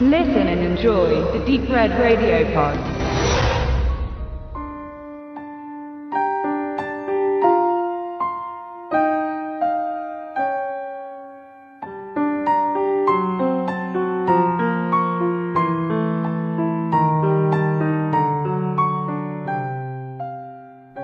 [0.00, 2.76] Listen and enjoy the Deep Red Radio Pod.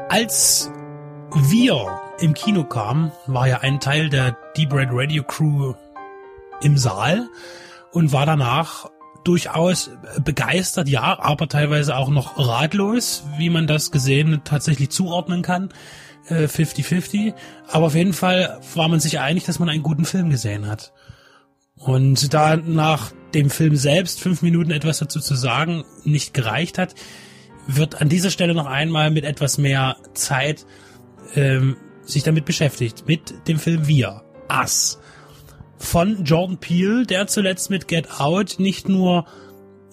[0.09, 0.69] Als
[1.33, 5.75] wir im Kino kamen, war ja ein Teil der Deep Red Radio Crew
[6.61, 7.29] im Saal
[7.93, 8.91] und war danach
[9.25, 9.91] durchaus
[10.25, 15.71] begeistert, ja, aber teilweise auch noch ratlos, wie man das gesehen tatsächlich zuordnen kann.
[16.29, 17.29] 50-50.
[17.29, 17.35] Äh,
[17.69, 20.93] aber auf jeden Fall war man sich einig, dass man einen guten Film gesehen hat.
[21.77, 26.95] Und da nach dem Film selbst fünf Minuten etwas dazu zu sagen nicht gereicht hat,
[27.67, 30.67] wird an dieser Stelle noch einmal mit etwas mehr Zeit
[31.35, 33.05] ähm, sich damit beschäftigt.
[33.07, 34.23] Mit dem Film Wir.
[34.51, 34.99] Us
[35.81, 39.27] von Jordan Peele, der zuletzt mit Get Out nicht nur,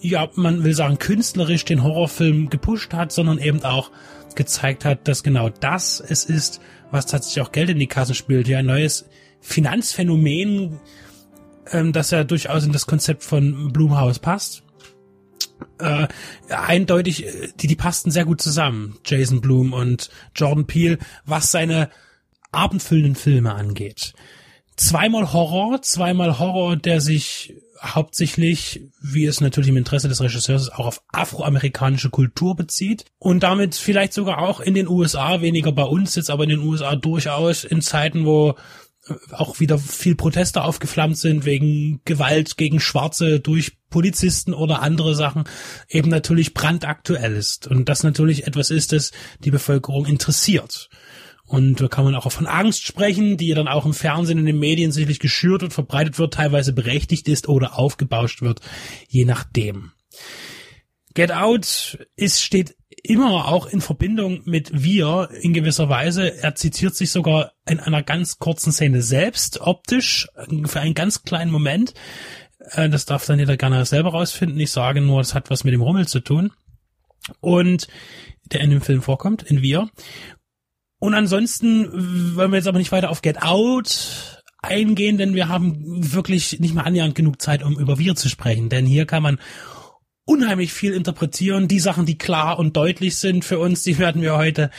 [0.00, 3.90] ja, man will sagen, künstlerisch den Horrorfilm gepusht hat, sondern eben auch
[4.36, 8.46] gezeigt hat, dass genau das es ist, was tatsächlich auch Geld in die Kassen spielt.
[8.48, 9.06] Ja, ein neues
[9.40, 10.78] Finanzphänomen,
[11.72, 14.62] ähm, das ja durchaus in das Konzept von Blumhaus passt.
[15.78, 16.06] Äh,
[16.50, 21.88] eindeutig, äh, die, die passten sehr gut zusammen, Jason Blum und Jordan Peele, was seine
[22.52, 24.12] abendfüllenden Filme angeht
[24.78, 30.72] zweimal Horror, zweimal Horror, der sich hauptsächlich, wie es natürlich im Interesse des Regisseurs ist,
[30.72, 35.84] auch auf afroamerikanische Kultur bezieht und damit vielleicht sogar auch in den USA, weniger bei
[35.84, 38.56] uns jetzt, aber in den USA durchaus in Zeiten, wo
[39.06, 45.14] äh, auch wieder viel Proteste aufgeflammt sind wegen Gewalt gegen Schwarze durch Polizisten oder andere
[45.14, 45.44] Sachen,
[45.88, 49.12] eben natürlich brandaktuell ist und das natürlich etwas ist, das
[49.44, 50.90] die Bevölkerung interessiert.
[51.48, 54.54] Und da kann man auch von Angst sprechen, die dann auch im Fernsehen und in
[54.54, 58.60] den Medien sicherlich geschürt und verbreitet wird, teilweise berechtigt ist oder aufgebauscht wird,
[59.08, 59.92] je nachdem.
[61.14, 66.36] Get Out ist, steht immer auch in Verbindung mit Wir in gewisser Weise.
[66.42, 70.28] Er zitiert sich sogar in einer ganz kurzen Szene selbst, optisch,
[70.66, 71.94] für einen ganz kleinen Moment.
[72.58, 74.60] Äh, das darf dann jeder gerne selber rausfinden.
[74.60, 76.52] Ich sage nur, es hat was mit dem Rummel zu tun.
[77.40, 77.88] Und
[78.44, 79.90] der in dem Film vorkommt, in Wir.
[80.98, 86.12] Und ansonsten wollen wir jetzt aber nicht weiter auf Get Out eingehen, denn wir haben
[86.12, 88.68] wirklich nicht mal annähernd genug Zeit, um über Wir zu sprechen.
[88.68, 89.38] Denn hier kann man
[90.28, 91.68] unheimlich viel interpretieren.
[91.68, 94.70] Die Sachen, die klar und deutlich sind für uns, die werden wir heute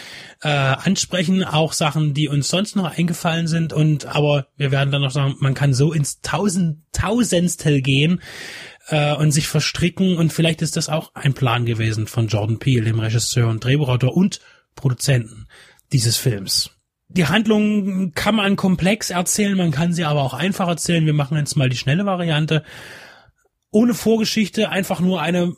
[0.41, 1.43] äh, ansprechen.
[1.43, 3.73] Auch Sachen, die uns sonst noch eingefallen sind.
[3.73, 8.21] Und aber wir werden dann noch sagen, man kann so ins Tausend, Tausendstel gehen
[8.89, 10.17] äh, und sich verstricken.
[10.17, 14.15] Und vielleicht ist das auch ein Plan gewesen von Jordan Peele, dem Regisseur und Drehbuchautor
[14.15, 14.41] und
[14.75, 15.47] Produzenten
[15.91, 16.71] dieses Films.
[17.07, 21.05] Die Handlung kann man komplex erzählen, man kann sie aber auch einfach erzählen.
[21.05, 22.63] Wir machen jetzt mal die schnelle Variante.
[23.71, 25.55] Ohne Vorgeschichte, einfach nur eine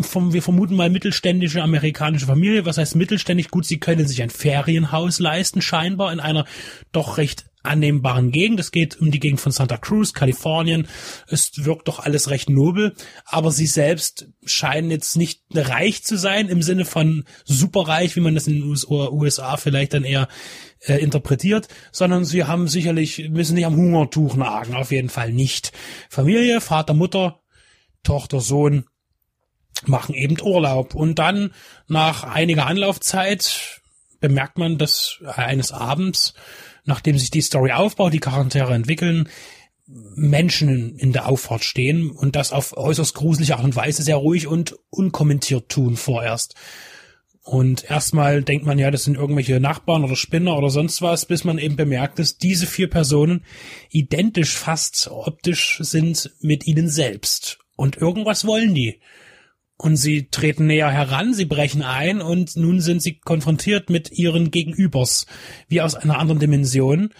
[0.00, 2.64] vom, wir vermuten mal mittelständische amerikanische Familie.
[2.64, 3.50] Was heißt mittelständig?
[3.50, 6.44] Gut, sie können sich ein Ferienhaus leisten, scheinbar in einer
[6.92, 8.60] doch recht annehmbaren Gegend.
[8.60, 10.88] Es geht um die Gegend von Santa Cruz, Kalifornien.
[11.26, 12.94] Es wirkt doch alles recht nobel,
[13.24, 18.34] aber sie selbst scheinen jetzt nicht reich zu sein im Sinne von superreich, wie man
[18.34, 20.28] das in den USA vielleicht dann eher
[20.86, 25.72] äh, interpretiert, sondern sie haben sicherlich, müssen nicht am Hungertuch nagen, auf jeden Fall nicht.
[26.08, 27.40] Familie, Vater, Mutter,
[28.02, 28.86] Tochter, Sohn
[29.86, 31.52] machen eben Urlaub und dann
[31.86, 33.80] nach einiger Anlaufzeit
[34.20, 36.34] bemerkt man, dass eines Abends
[36.84, 39.28] nachdem sich die Story aufbaut, die Charaktere entwickeln,
[39.86, 44.46] Menschen in der Auffahrt stehen und das auf äußerst gruselige Art und Weise sehr ruhig
[44.46, 46.54] und unkommentiert tun vorerst.
[47.42, 51.42] Und erstmal denkt man ja, das sind irgendwelche Nachbarn oder Spinner oder sonst was, bis
[51.42, 53.44] man eben bemerkt, dass diese vier Personen
[53.90, 57.58] identisch fast optisch sind mit ihnen selbst.
[57.76, 59.00] Und irgendwas wollen die.
[59.80, 64.50] Und sie treten näher heran, sie brechen ein und nun sind sie konfrontiert mit ihren
[64.50, 65.24] Gegenübers,
[65.68, 67.14] wie aus einer anderen Dimension.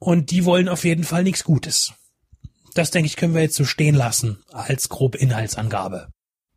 [0.00, 1.92] Und die wollen auf jeden Fall nichts Gutes.
[2.74, 6.08] Das, denke ich, können wir jetzt so stehen lassen als grobe Inhaltsangabe.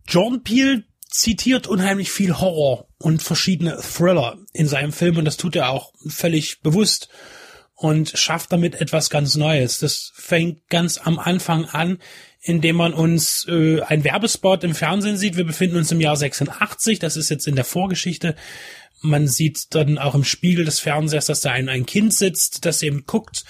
[0.08, 5.56] Jordan Peele zitiert unheimlich viel Horror und verschiedene Thriller in seinem Film und das tut
[5.56, 7.10] er auch völlig bewusst
[7.78, 9.80] und schafft damit etwas ganz Neues.
[9.80, 12.00] Das fängt ganz am Anfang an,
[12.42, 15.38] indem man uns äh, ein Werbespot im Fernsehen sieht.
[15.38, 18.36] Wir befinden uns im Jahr 86, das ist jetzt in der Vorgeschichte.
[19.02, 22.82] Man sieht dann auch im Spiegel des Fernsehers, dass da ein, ein Kind sitzt, das
[22.82, 23.46] eben guckt.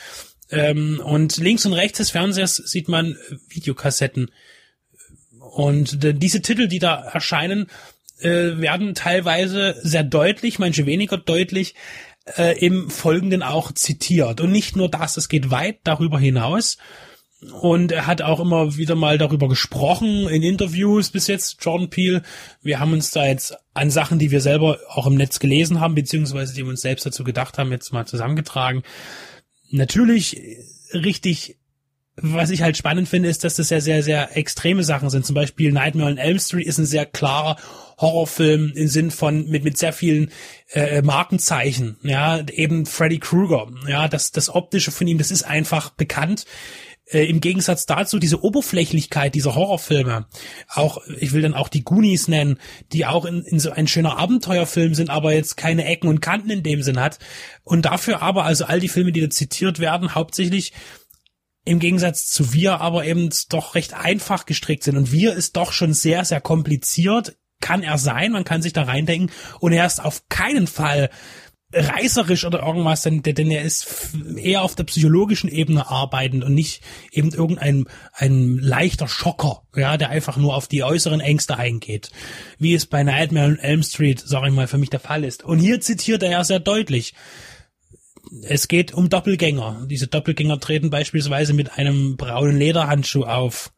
[0.51, 4.29] Ähm, und links und rechts des Fernsehers sieht man Videokassetten.
[5.39, 7.67] Und äh, diese Titel, die da erscheinen,
[8.19, 11.75] äh, werden teilweise sehr deutlich, manche weniger deutlich,
[12.35, 14.41] äh, im Folgenden auch zitiert.
[14.41, 16.77] Und nicht nur das, es geht weit darüber hinaus
[17.61, 22.23] Und er hat auch immer wieder mal darüber gesprochen in Interviews bis jetzt, Jordan Peele.
[22.63, 25.93] Wir haben uns da jetzt an Sachen, die wir selber auch im Netz gelesen haben,
[25.93, 28.81] beziehungsweise die wir uns selbst dazu gedacht haben, jetzt mal zusammengetragen.
[29.69, 30.41] Natürlich
[30.93, 31.56] richtig
[32.19, 35.25] was ich halt spannend finde, ist, dass das ja sehr, sehr extreme Sachen sind.
[35.25, 37.57] Zum Beispiel Nightmare on Elm Street ist ein sehr klarer
[37.99, 40.31] Horrorfilm im Sinn von mit mit sehr vielen
[40.71, 41.97] äh, Markenzeichen.
[42.01, 43.67] Ja, eben Freddy Krueger.
[43.87, 46.45] Ja, das das optische von ihm, das ist einfach bekannt.
[47.05, 50.25] Äh, Im Gegensatz dazu diese Oberflächlichkeit dieser Horrorfilme,
[50.73, 52.59] auch ich will dann auch die Goonies nennen,
[52.93, 56.49] die auch in, in so ein schöner Abenteuerfilm sind, aber jetzt keine Ecken und Kanten
[56.49, 57.19] in dem Sinn hat.
[57.63, 60.73] Und dafür aber also all die Filme, die da zitiert werden, hauptsächlich
[61.67, 64.97] im Gegensatz zu wir aber eben doch recht einfach gestrickt sind.
[64.97, 67.37] Und wir ist doch schon sehr, sehr kompliziert.
[67.59, 69.31] Kann er sein, man kann sich da reindenken.
[69.59, 71.09] Und er ist auf keinen Fall
[71.73, 76.81] reißerisch oder irgendwas, denn, denn er ist eher auf der psychologischen Ebene arbeitend und nicht
[77.11, 82.09] eben irgendein ein leichter Schocker, ja, der einfach nur auf die äußeren Ängste eingeht,
[82.57, 85.43] wie es bei Nightmare on Elm Street, sag ich mal, für mich der Fall ist.
[85.43, 87.13] Und hier zitiert er ja sehr deutlich
[88.43, 89.85] es geht um Doppelgänger.
[89.89, 93.71] Diese Doppelgänger treten beispielsweise mit einem braunen Lederhandschuh auf.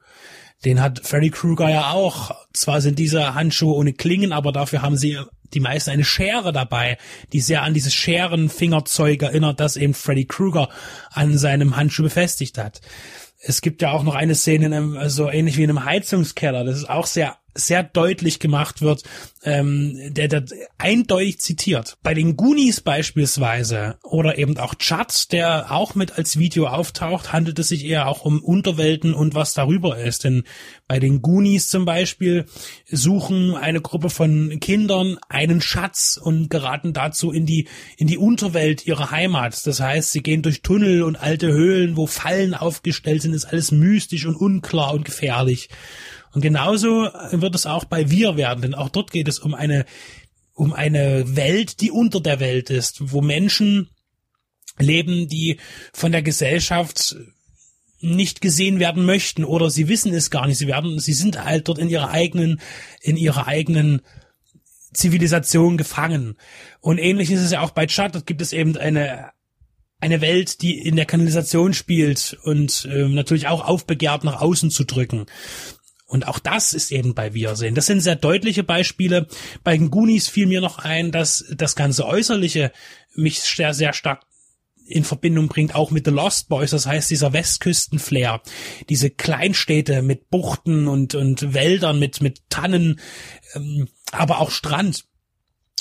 [0.65, 2.35] Den hat Freddy Krueger ja auch.
[2.53, 5.17] Zwar sind diese Handschuhe ohne Klingen, aber dafür haben sie
[5.53, 6.97] die meisten eine Schere dabei,
[7.33, 10.69] die sehr an dieses Scherenfingerzeug erinnert, das eben Freddy Krueger
[11.11, 12.81] an seinem Handschuh befestigt hat.
[13.41, 16.65] Es gibt ja auch noch eine Szene in einem, so ähnlich wie in einem Heizungskeller.
[16.65, 19.03] Das ist auch sehr sehr deutlich gemacht wird,
[19.43, 20.45] ähm, der, der
[20.77, 21.97] eindeutig zitiert.
[22.03, 27.59] Bei den Goonies beispielsweise oder eben auch Chad, der auch mit als Video auftaucht, handelt
[27.59, 30.23] es sich eher auch um Unterwelten und was darüber ist.
[30.23, 30.43] Denn
[30.87, 32.45] bei den Goonies zum Beispiel
[32.89, 37.67] suchen eine Gruppe von Kindern einen Schatz und geraten dazu in die,
[37.97, 39.65] in die Unterwelt ihrer Heimat.
[39.65, 43.71] Das heißt, sie gehen durch Tunnel und alte Höhlen, wo Fallen aufgestellt sind, ist alles
[43.71, 45.69] mystisch und unklar und gefährlich.
[46.33, 49.85] Und genauso wird es auch bei Wir werden, denn auch dort geht es um eine,
[50.53, 53.89] um eine Welt, die unter der Welt ist, wo Menschen
[54.77, 55.59] leben, die
[55.93, 57.15] von der Gesellschaft
[58.01, 60.57] nicht gesehen werden möchten oder sie wissen es gar nicht.
[60.57, 62.61] Sie werden, sie sind halt dort in ihrer eigenen,
[63.01, 64.01] in ihrer eigenen
[64.93, 66.37] Zivilisation gefangen.
[66.79, 68.15] Und ähnlich ist es ja auch bei Chad.
[68.15, 69.31] Dort gibt es eben eine,
[69.99, 74.85] eine Welt, die in der Kanalisation spielt und äh, natürlich auch aufbegehrt nach außen zu
[74.85, 75.25] drücken.
[76.09, 77.75] Und auch das ist eben bei Wiedersehen.
[77.75, 79.27] Das sind sehr deutliche Beispiele.
[79.63, 82.71] Bei den Goonies fiel mir noch ein, dass das ganze Äußerliche
[83.13, 84.23] mich sehr, sehr stark
[84.87, 88.41] in Verbindung bringt, auch mit The Lost Boys, das heißt dieser Westküstenflair,
[88.89, 92.99] diese Kleinstädte mit Buchten und, und Wäldern, mit, mit Tannen,
[93.53, 95.05] ähm, aber auch Strand.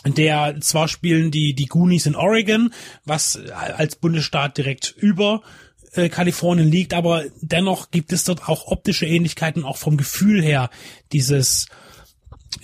[0.04, 2.72] Der zwar spielen die, die Goonies in Oregon,
[3.04, 5.42] was als Bundesstaat direkt über
[5.98, 10.70] äh, Kalifornien liegt, aber dennoch gibt es dort auch optische Ähnlichkeiten, auch vom Gefühl her,
[11.12, 11.66] dieses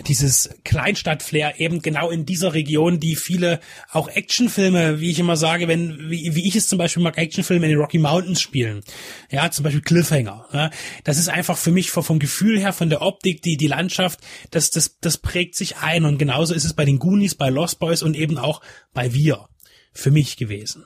[0.09, 3.61] dieses Kleinstadt-Flair eben genau in dieser Region, die viele
[3.93, 7.67] auch Actionfilme, wie ich immer sage, wenn, wie, wie ich es zum Beispiel mag, Actionfilme
[7.67, 8.83] in den Rocky Mountains spielen.
[9.31, 10.49] Ja, zum Beispiel Cliffhanger.
[10.53, 10.71] Ja,
[11.05, 14.21] das ist einfach für mich vom Gefühl her, von der Optik, die, die Landschaft,
[14.51, 17.79] das, das, das prägt sich ein und genauso ist es bei den Goonies, bei Lost
[17.79, 18.63] Boys und eben auch
[18.95, 19.49] bei Wir
[19.93, 20.85] für mich gewesen.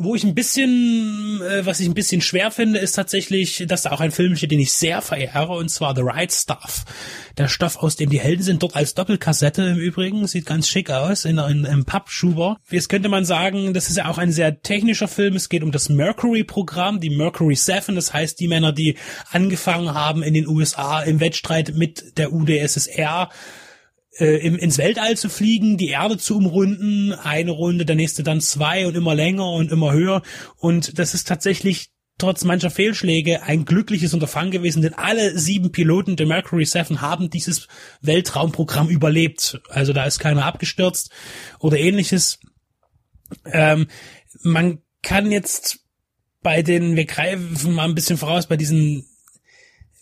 [0.00, 3.90] Wo ich ein bisschen, äh, was ich ein bisschen schwer finde, ist tatsächlich, dass da
[3.90, 6.84] auch ein Film steht, den ich sehr verehre, und zwar The Right Stuff.
[7.36, 10.90] Der Stoff, aus dem die Helden sind, dort als Doppelkassette im Übrigen, sieht ganz schick
[10.90, 12.58] aus, in, in, im Pappschuber.
[12.70, 15.34] Jetzt könnte man sagen, das ist ja auch ein sehr technischer Film.
[15.34, 18.96] Es geht um das Mercury-Programm, die Mercury 7, das heißt die Männer, die
[19.32, 23.30] angefangen haben in den USA im Wettstreit mit der UdSSR
[24.18, 28.40] äh, im, ins Weltall zu fliegen, die Erde zu umrunden, eine Runde, der nächste dann
[28.40, 30.22] zwei und immer länger und immer höher.
[30.56, 36.16] Und das ist tatsächlich trotz mancher Fehlschläge ein glückliches Unterfangen gewesen, denn alle sieben Piloten
[36.16, 37.68] der Mercury 7 haben dieses
[38.02, 39.60] Weltraumprogramm überlebt.
[39.68, 41.10] Also da ist keiner abgestürzt
[41.60, 42.40] oder ähnliches.
[43.44, 43.86] Ähm,
[44.42, 45.80] man kann jetzt
[46.42, 49.06] bei den, wir greifen mal ein bisschen voraus, bei diesen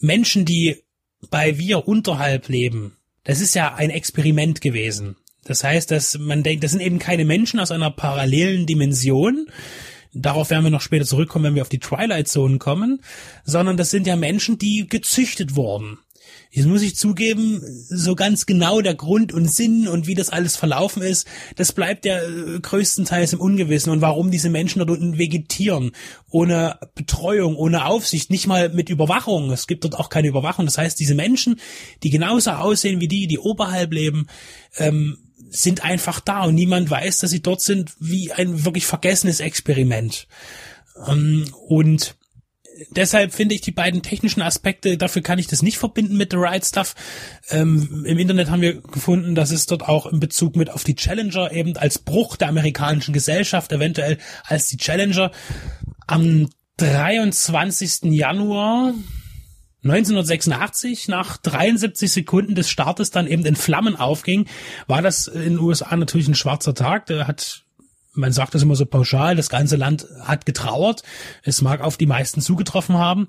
[0.00, 0.82] Menschen, die
[1.30, 2.95] bei wir unterhalb leben,
[3.26, 5.16] das ist ja ein Experiment gewesen.
[5.44, 9.48] Das heißt, dass man denkt, das sind eben keine Menschen aus einer parallelen Dimension.
[10.12, 13.02] Darauf werden wir noch später zurückkommen, wenn wir auf die Twilight Zone kommen,
[13.44, 15.98] sondern das sind ja Menschen, die gezüchtet wurden.
[16.50, 20.56] Jetzt muss ich zugeben, so ganz genau der Grund und Sinn und wie das alles
[20.56, 21.26] verlaufen ist,
[21.56, 25.92] das bleibt ja äh, größtenteils im Ungewissen und warum diese Menschen dort unten vegetieren,
[26.30, 29.50] ohne Betreuung, ohne Aufsicht, nicht mal mit Überwachung.
[29.50, 30.64] Es gibt dort auch keine Überwachung.
[30.64, 31.60] Das heißt, diese Menschen,
[32.02, 34.26] die genauso aussehen wie die, die oberhalb leben,
[34.76, 35.18] ähm,
[35.50, 40.26] sind einfach da und niemand weiß, dass sie dort sind, wie ein wirklich vergessenes Experiment.
[41.06, 42.16] Ähm, und
[42.90, 46.38] deshalb finde ich die beiden technischen Aspekte, dafür kann ich das nicht verbinden mit The
[46.38, 46.94] Right Stuff.
[47.50, 50.96] Ähm, Im Internet haben wir gefunden, dass es dort auch in Bezug mit auf die
[50.96, 55.30] Challenger eben als Bruch der amerikanischen Gesellschaft, eventuell als die Challenger
[56.06, 58.12] am 23.
[58.12, 58.94] Januar
[59.84, 64.46] 1986, nach 73 Sekunden des Startes dann eben in Flammen aufging,
[64.86, 67.06] war das in den USA natürlich ein schwarzer Tag.
[67.06, 67.65] Der hat
[68.16, 71.02] man sagt das immer so pauschal, das ganze Land hat getrauert.
[71.42, 73.28] Es mag auf die meisten zugetroffen haben,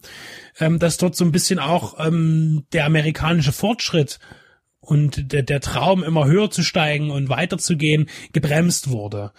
[0.60, 4.20] ähm, dass dort so ein bisschen auch ähm, der amerikanische Fortschritt
[4.80, 9.32] und der, der Traum immer höher zu steigen und weiterzugehen gebremst wurde.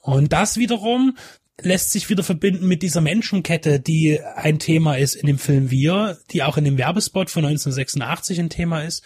[0.00, 1.16] Und das wiederum
[1.60, 6.18] lässt sich wieder verbinden mit dieser Menschenkette, die ein Thema ist in dem Film Wir,
[6.30, 9.02] die auch in dem Werbespot von 1986 ein Thema ist,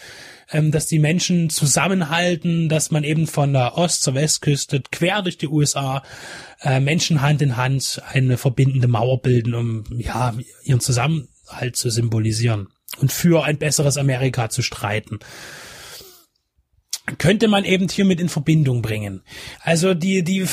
[0.50, 5.38] ähm, dass die Menschen zusammenhalten, dass man eben von der Ost- zur Westküste quer durch
[5.38, 6.02] die USA
[6.60, 12.68] äh, Menschen Hand in Hand eine verbindende Mauer bilden, um ja ihren Zusammenhalt zu symbolisieren
[12.98, 15.18] und für ein besseres Amerika zu streiten
[17.18, 19.22] könnte man eben hiermit in Verbindung bringen.
[19.62, 20.46] Also die, die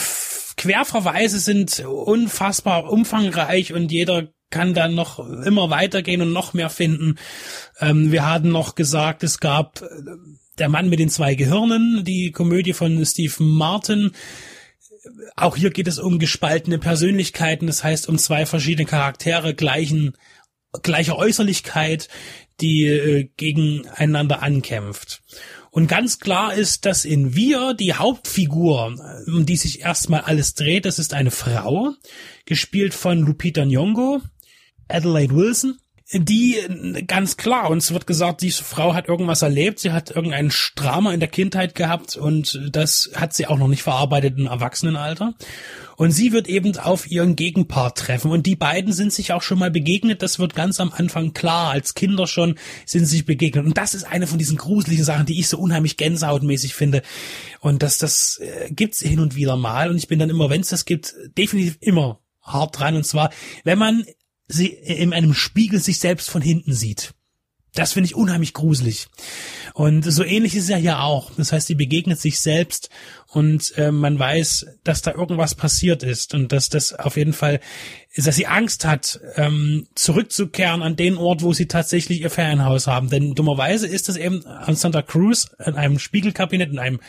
[0.56, 7.18] Querverweise sind unfassbar umfangreich und jeder kann dann noch immer weitergehen und noch mehr finden.
[7.80, 9.88] Ähm, wir hatten noch gesagt, es gab äh,
[10.58, 14.12] Der Mann mit den zwei Gehirnen, die Komödie von Steve Martin.
[15.36, 20.18] Auch hier geht es um gespaltene Persönlichkeiten, das heißt um zwei verschiedene Charaktere gleichen,
[20.82, 22.10] gleicher Äußerlichkeit,
[22.60, 25.22] die äh, gegeneinander ankämpft.
[25.70, 28.96] Und ganz klar ist, dass in Wir die Hauptfigur,
[29.28, 31.94] um die sich erstmal alles dreht, das ist eine Frau,
[32.46, 34.22] gespielt von Lupita Nyong'o,
[34.88, 35.78] Adelaide Wilson,
[36.14, 36.56] die
[37.06, 41.20] ganz klar, uns wird gesagt, diese Frau hat irgendwas erlebt, sie hat irgendeinen Drama in
[41.20, 45.34] der Kindheit gehabt und das hat sie auch noch nicht verarbeitet im Erwachsenenalter.
[45.98, 48.30] Und sie wird eben auf ihren Gegenpart treffen.
[48.30, 51.72] Und die beiden sind sich auch schon mal begegnet, das wird ganz am Anfang klar,
[51.72, 53.66] als Kinder schon sind sie sich begegnet.
[53.66, 57.02] Und das ist eine von diesen gruseligen Sachen, die ich so unheimlich gänsehautmäßig finde.
[57.60, 59.90] Und das, das äh, gibt's hin und wieder mal.
[59.90, 62.96] Und ich bin dann immer, wenn es das gibt, definitiv immer hart dran.
[62.96, 63.32] Und zwar,
[63.64, 64.06] wenn man
[64.48, 67.14] sie in einem Spiegel sich selbst von hinten sieht.
[67.78, 69.08] Das finde ich unheimlich gruselig.
[69.76, 71.32] Und so ähnlich ist es ja hier auch.
[71.38, 72.90] Das heißt, sie begegnet sich selbst
[73.28, 77.60] und äh, man weiß, dass da irgendwas passiert ist und dass das auf jeden Fall,
[78.16, 83.12] dass sie Angst hat, ähm, zurückzukehren an den Ort, wo sie tatsächlich ihr Ferienhaus haben.
[83.12, 87.00] Denn dummerweise ist das eben an Santa Cruz in einem Spiegelkabinett, in einem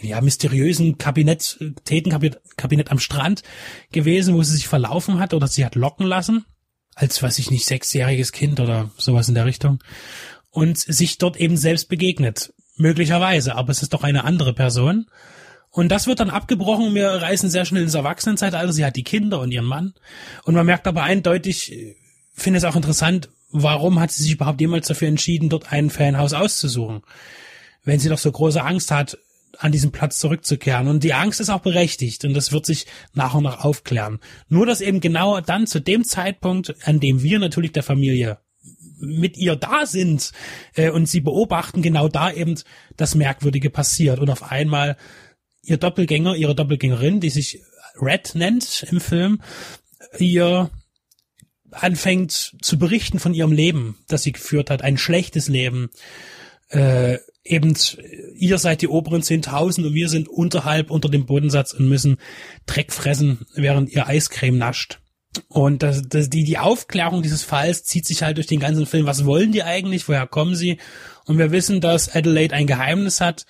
[0.00, 3.42] ja, mysteriösen Kabinett, Tätenkabinett Kabinett am Strand
[3.90, 6.44] gewesen, wo sie sich verlaufen hat oder sie hat locken lassen
[6.94, 9.82] als, weiß ich nicht, sechsjähriges Kind oder sowas in der Richtung
[10.50, 12.52] und sich dort eben selbst begegnet.
[12.76, 15.06] Möglicherweise, aber es ist doch eine andere Person.
[15.70, 16.94] Und das wird dann abgebrochen.
[16.94, 18.72] Wir reisen sehr schnell ins Erwachsenenzeitalter.
[18.72, 19.94] Sie hat die Kinder und ihren Mann.
[20.44, 21.96] Und man merkt aber eindeutig,
[22.32, 26.32] finde es auch interessant, warum hat sie sich überhaupt jemals dafür entschieden, dort ein Fanhaus
[26.32, 27.02] auszusuchen?
[27.84, 29.18] Wenn sie doch so große Angst hat,
[29.58, 30.88] an diesen Platz zurückzukehren.
[30.88, 34.20] Und die Angst ist auch berechtigt und das wird sich nach und nach aufklären.
[34.48, 38.38] Nur dass eben genau dann zu dem Zeitpunkt, an dem wir natürlich der Familie
[38.98, 40.32] mit ihr da sind
[40.74, 42.54] äh, und sie beobachten, genau da eben
[42.96, 44.18] das Merkwürdige passiert.
[44.18, 44.96] Und auf einmal
[45.62, 47.60] ihr Doppelgänger, ihre Doppelgängerin, die sich
[48.00, 49.40] Red nennt im Film,
[50.18, 50.70] ihr
[51.70, 55.90] anfängt zu berichten von ihrem Leben, das sie geführt hat, ein schlechtes Leben,
[56.74, 57.74] äh, eben
[58.34, 62.18] ihr seid die oberen 10.000 und wir sind unterhalb unter dem Bodensatz und müssen
[62.66, 65.00] Dreck fressen, während ihr Eiscreme nascht.
[65.48, 69.06] Und das, das, die, die Aufklärung dieses Falls zieht sich halt durch den ganzen Film.
[69.06, 70.08] Was wollen die eigentlich?
[70.08, 70.78] Woher kommen sie?
[71.26, 73.44] Und wir wissen, dass Adelaide ein Geheimnis hat,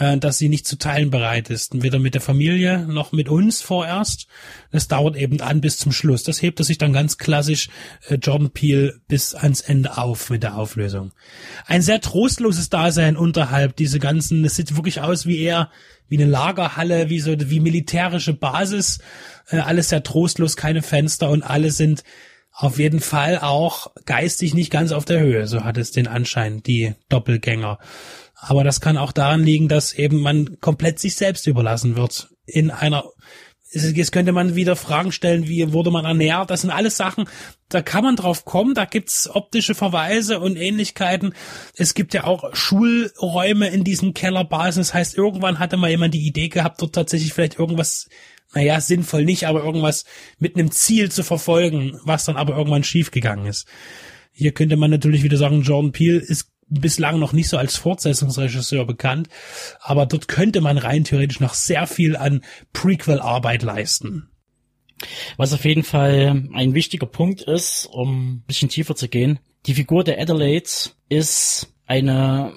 [0.00, 1.82] äh, dass sie nicht zu teilen bereit ist.
[1.82, 4.26] Weder mit der Familie noch mit uns vorerst.
[4.72, 6.22] Es dauert eben an bis zum Schluss.
[6.22, 7.68] Das hebt er sich dann ganz klassisch
[8.08, 11.12] äh, Jordan Peele bis ans Ende auf mit der Auflösung.
[11.66, 15.70] Ein sehr trostloses Dasein unterhalb diese ganzen, es sieht wirklich aus wie eher
[16.08, 19.00] wie eine Lagerhalle, wie so wie militärische Basis.
[19.50, 22.04] Äh, alles sehr trostlos, keine Fenster und alle sind
[22.52, 25.46] auf jeden Fall auch geistig nicht ganz auf der Höhe.
[25.46, 27.78] So hat es den Anschein, die Doppelgänger.
[28.40, 32.30] Aber das kann auch daran liegen, dass eben man komplett sich selbst überlassen wird.
[32.46, 33.04] In einer,
[33.70, 36.48] jetzt könnte man wieder Fragen stellen, wie wurde man ernährt?
[36.48, 37.26] Das sind alles Sachen,
[37.68, 41.34] da kann man drauf kommen, da gibt's optische Verweise und Ähnlichkeiten.
[41.76, 44.80] Es gibt ja auch Schulräume in diesen Kellerbasen.
[44.80, 48.08] Das heißt, irgendwann hatte mal jemand die Idee gehabt, dort tatsächlich vielleicht irgendwas
[48.52, 50.04] naja, sinnvoll nicht, aber irgendwas
[50.38, 53.68] mit einem Ziel zu verfolgen, was dann aber irgendwann schiefgegangen ist.
[54.32, 58.86] Hier könnte man natürlich wieder sagen, Jordan Peele ist bislang noch nicht so als Fortsetzungsregisseur
[58.86, 59.28] bekannt,
[59.80, 64.30] aber dort könnte man rein theoretisch noch sehr viel an Prequel-Arbeit leisten.
[65.36, 69.38] Was auf jeden Fall ein wichtiger Punkt ist, um ein bisschen tiefer zu gehen.
[69.66, 70.70] Die Figur der Adelaide
[71.08, 72.52] ist eine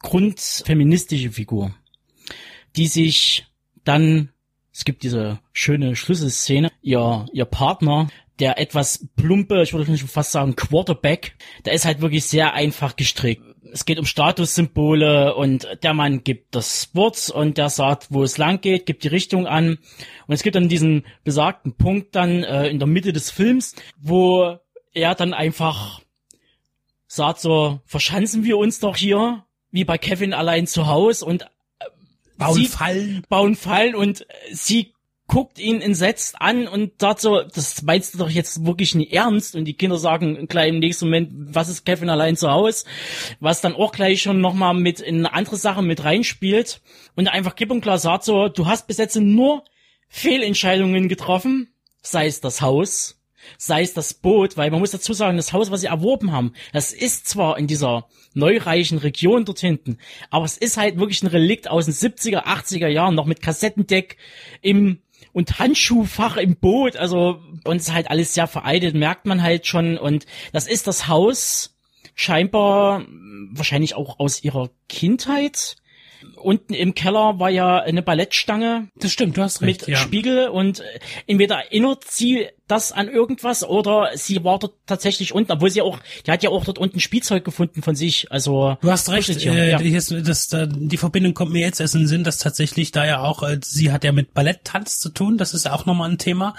[0.00, 1.74] grundfeministische Figur,
[2.76, 3.46] die sich
[3.84, 4.30] dann,
[4.72, 8.08] es gibt diese schöne Schlüsselszene, ihr, ihr Partner,
[8.40, 13.44] der etwas plumpe, ich würde fast sagen Quarterback, der ist halt wirklich sehr einfach gestrickt.
[13.72, 18.38] Es geht um Statussymbole und der Mann gibt das Wort und der sagt, wo es
[18.38, 19.78] lang geht, gibt die Richtung an.
[20.26, 24.58] Und es gibt dann diesen besagten Punkt dann äh, in der Mitte des Films, wo
[24.92, 26.00] er dann einfach
[27.06, 31.46] sagt so, verschanzen wir uns doch hier, wie bei Kevin allein zu Hause und äh,
[32.38, 33.22] Bauen sie Fallen.
[33.28, 34.94] bauen Fallen und äh, sie
[35.30, 39.54] guckt ihn entsetzt an und sagt so, das meinst du doch jetzt wirklich nicht ernst?
[39.54, 42.84] Und die Kinder sagen gleich im nächsten Moment, was ist Kevin allein zu Hause,
[43.38, 46.82] was dann auch gleich schon nochmal mit in andere Sache mit reinspielt.
[47.14, 49.62] Und einfach klipp und klar sagt so, du hast bis jetzt nur
[50.08, 51.68] Fehlentscheidungen getroffen,
[52.02, 53.22] sei es das Haus,
[53.56, 56.54] sei es das Boot, weil man muss dazu sagen, das Haus, was sie erworben haben,
[56.72, 59.98] das ist zwar in dieser neureichen Region dort hinten,
[60.30, 64.16] aber es ist halt wirklich ein Relikt aus den 70er, 80er Jahren, noch mit Kassettendeck
[64.60, 64.98] im
[65.32, 69.98] und Handschuhfach im Boot, also uns ist halt alles sehr vereidet, merkt man halt schon
[69.98, 71.76] und das ist das Haus
[72.14, 73.04] scheinbar
[73.52, 75.76] wahrscheinlich auch aus ihrer Kindheit.
[76.36, 79.80] Unten im Keller war ja eine Ballettstange Das stimmt, du hast recht.
[79.82, 79.96] mit ja.
[79.96, 80.84] Spiegel und äh,
[81.26, 85.98] entweder erinnert sie das an irgendwas oder sie war dort tatsächlich unten, obwohl sie auch,
[86.26, 89.70] die hat ja auch dort unten Spielzeug gefunden von sich, also Du hast recht, äh,
[89.70, 89.78] ja.
[89.78, 92.92] die, ist- das, da, die Verbindung kommt mir jetzt erst in den Sinn, dass tatsächlich
[92.92, 96.10] da ja auch, äh, sie hat ja mit Balletttanz zu tun, das ist auch nochmal
[96.10, 96.54] ein Thema.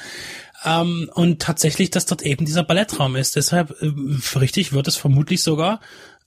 [0.64, 3.36] Ähm, und tatsächlich, dass dort eben dieser Ballettraum ist.
[3.36, 5.80] Deshalb, äh, richtig, wird es vermutlich sogar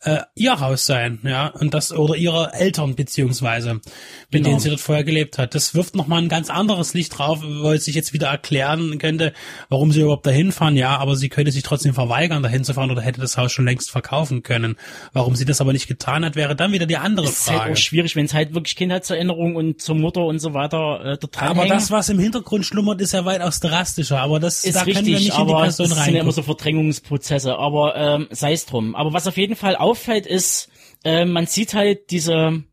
[0.04, 3.82] äh, ihr Haus sein, ja, und das oder ihre Eltern beziehungsweise, mit
[4.30, 4.49] Genau.
[4.49, 5.54] denen sie dort vorher gelebt hat.
[5.54, 9.32] Das wirft nochmal ein ganz anderes Licht drauf, weil es sich jetzt wieder erklären könnte,
[9.68, 12.90] warum sie überhaupt dahin fahren, ja, aber sie könnte sich trotzdem verweigern, dahin zu fahren
[12.90, 14.76] oder hätte das Haus schon längst verkaufen können.
[15.12, 17.73] Warum sie das aber nicht getan hat, wäre dann wieder die andere ist halt Frage.
[17.73, 21.36] auch schwierig, wenn es halt wirklich Kindheitserinnerung und zur Mutter und so weiter äh, dort
[21.40, 21.69] aber dranhängen.
[21.71, 24.21] das, was im Hintergrund schlummert, ist ja weitaus drastischer.
[24.21, 26.32] Aber das, ist da können wir richtig, nicht in die Person das sind ja immer
[26.32, 26.47] so rein.
[26.47, 28.95] Verdrängungsprozesse, aber ähm, sei es drum.
[28.95, 30.69] Aber was auf jeden Fall auffällt, ist,
[31.04, 32.65] äh, man sieht halt diese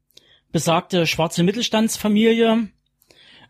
[0.52, 2.68] besagte schwarze Mittelstandsfamilie,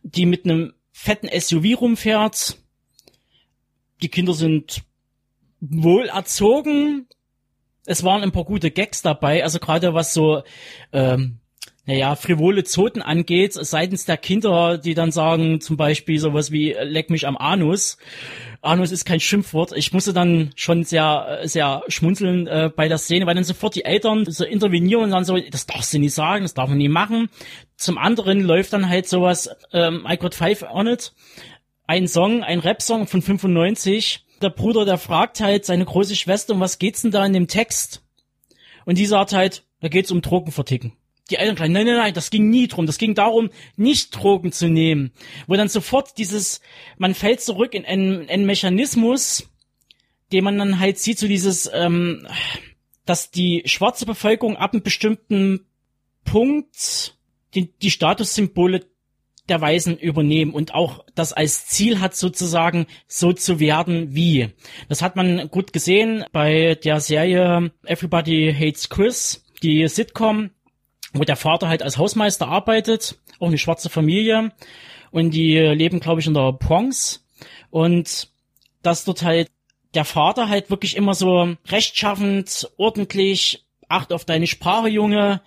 [0.04, 2.58] die mit einem fetten SUV rumfährt.
[4.02, 4.84] Die Kinder sind
[5.62, 7.08] wohl erzogen.
[7.86, 10.44] Es waren ein paar gute Gags dabei, also gerade was so
[10.92, 11.40] ähm,
[11.92, 16.86] naja, frivole Zoten angeht, seitens der Kinder, die dann sagen, zum Beispiel sowas wie, äh,
[16.86, 17.98] leck mich am Anus.
[18.62, 19.74] Anus ist kein Schimpfwort.
[19.76, 23.76] Ich musste dann schon sehr, äh, sehr schmunzeln äh, bei der Szene, weil dann sofort
[23.76, 26.78] die Eltern so intervenieren und dann so, das darfst du nicht sagen, das darf man
[26.78, 27.28] nie machen.
[27.76, 31.12] Zum anderen läuft dann halt sowas, ähm, I Got Five on It,
[31.88, 34.24] ein Song, ein Rap-Song von 95.
[34.42, 37.50] Der Bruder, der fragt halt seine große Schwester, um was geht's denn da in dem
[37.50, 38.02] Text?
[38.86, 40.94] Und die sagt halt, da geht's um Drogen verticken.
[41.32, 42.86] Die Eltern gleich, nein, nein, nein, das ging nie drum.
[42.86, 45.12] Das ging darum, nicht Drogen zu nehmen.
[45.48, 46.62] Wo dann sofort dieses,
[46.98, 49.50] man fällt zurück in einen, einen Mechanismus,
[50.34, 52.28] den man dann halt sieht, so dieses, ähm,
[53.06, 55.65] dass die schwarze Bevölkerung ab einem bestimmten
[56.26, 57.15] Punkt
[57.54, 58.86] die, die Statussymbole
[59.48, 64.50] der Weisen übernehmen und auch das als Ziel hat sozusagen so zu werden wie.
[64.88, 70.52] Das hat man gut gesehen bei der Serie Everybody Hates Chris, die Sitcom,
[71.13, 74.52] wo der Vater halt als Hausmeister arbeitet, auch eine schwarze Familie
[75.12, 77.26] und die leben glaube ich in der Bronx
[77.69, 78.30] und
[78.82, 79.50] dass dort halt
[79.93, 85.41] der Vater halt wirklich immer so rechtschaffend, ordentlich, acht auf deine Sprache, Junge,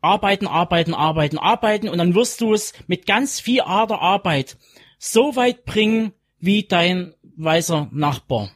[0.00, 4.56] arbeiten, arbeiten, arbeiten, arbeiten und dann wirst du es mit ganz viel Ader Arbeit
[4.98, 8.50] so weit bringen wie dein weißer Nachbar.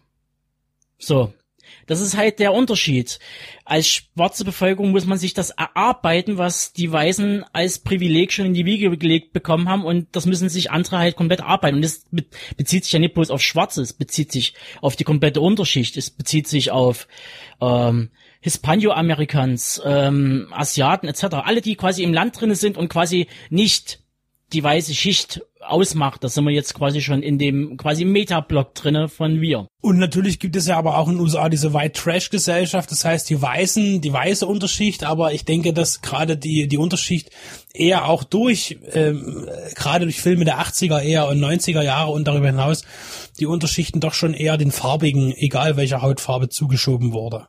[0.99, 1.33] So.
[1.87, 3.19] Das ist halt der Unterschied.
[3.65, 8.55] Als schwarze Bevölkerung muss man sich das erarbeiten, was die Weißen als Privileg schon in
[8.55, 11.77] die Wiege gelegt bekommen haben und das müssen sich andere halt komplett arbeiten.
[11.77, 12.25] Und das be-
[12.57, 16.11] bezieht sich ja nicht bloß auf Schwarze, es bezieht sich auf die komplette Unterschicht, es
[16.11, 17.07] bezieht sich auf
[17.61, 21.25] ähm, Hispano-Americans, ähm, Asiaten etc.
[21.45, 24.02] Alle, die quasi im Land drinne sind und quasi nicht
[24.53, 26.25] die weiße Schicht ausmacht.
[26.25, 29.69] Da sind wir jetzt quasi schon in dem quasi Metablock drinne von wir.
[29.81, 33.05] Und natürlich gibt es ja aber auch in den USA diese White Trash Gesellschaft, das
[33.05, 37.31] heißt die Weißen, die weiße Unterschicht, aber ich denke, dass gerade die, die Unterschicht
[37.73, 42.47] eher auch durch, ähm, gerade durch Filme der 80er eher und 90er Jahre und darüber
[42.49, 42.83] hinaus,
[43.39, 47.47] die Unterschichten doch schon eher den farbigen, egal welcher Hautfarbe, zugeschoben wurde.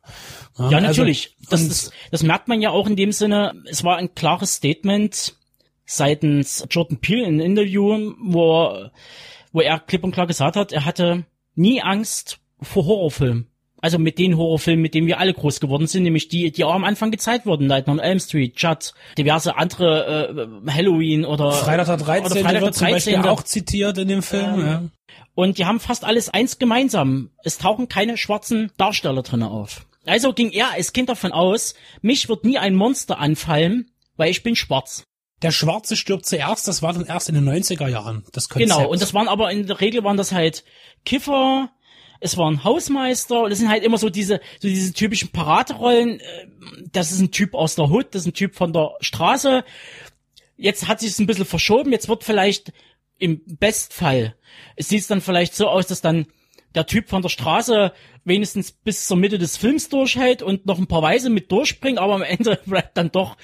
[0.58, 1.36] Ja, also- natürlich.
[1.50, 4.54] das, und- das, das merkt man ja auch in dem Sinne, es war ein klares
[4.54, 5.34] Statement
[5.84, 8.92] seitens Jordan Peele in einem Interview, wo er,
[9.52, 13.48] wo er klipp und klar gesagt hat, er hatte nie Angst vor Horrorfilmen.
[13.80, 16.72] Also mit den Horrorfilmen, mit denen wir alle groß geworden sind, nämlich die, die auch
[16.72, 21.86] am Anfang gezeigt wurden, Nightmare on Elm Street, Judd, diverse andere äh, Halloween oder Freitag
[21.86, 22.32] der 13.
[22.32, 23.28] oder Freitag Beispiel 13..
[23.28, 24.54] auch zitiert in dem Film.
[24.54, 24.82] Ähm, ja.
[25.34, 27.30] Und die haben fast alles eins gemeinsam.
[27.42, 29.84] Es tauchen keine schwarzen Darsteller drinne auf.
[30.06, 34.42] Also ging er als Kind davon aus, mich wird nie ein Monster anfallen, weil ich
[34.42, 35.04] bin schwarz.
[35.44, 38.70] Der Schwarze stirbt zuerst, das war dann erst in den 90er Jahren, das Konzept.
[38.70, 40.64] Genau, und das waren aber in der Regel waren das halt
[41.04, 41.70] Kiffer,
[42.20, 46.18] es waren Hausmeister, und das sind halt immer so diese, so diese typischen Paraderollen.
[46.18, 46.46] äh,
[46.92, 49.64] Das ist ein Typ aus der Hood, das ist ein Typ von der Straße.
[50.56, 52.72] Jetzt hat sich es ein bisschen verschoben, jetzt wird vielleicht
[53.18, 54.34] im Bestfall,
[54.76, 56.26] es sieht dann vielleicht so aus, dass dann
[56.74, 57.92] der Typ von der Straße
[58.24, 62.14] wenigstens bis zur Mitte des Films durchhält und noch ein paar Weise mit durchbringt, aber
[62.14, 63.36] am Ende bleibt dann doch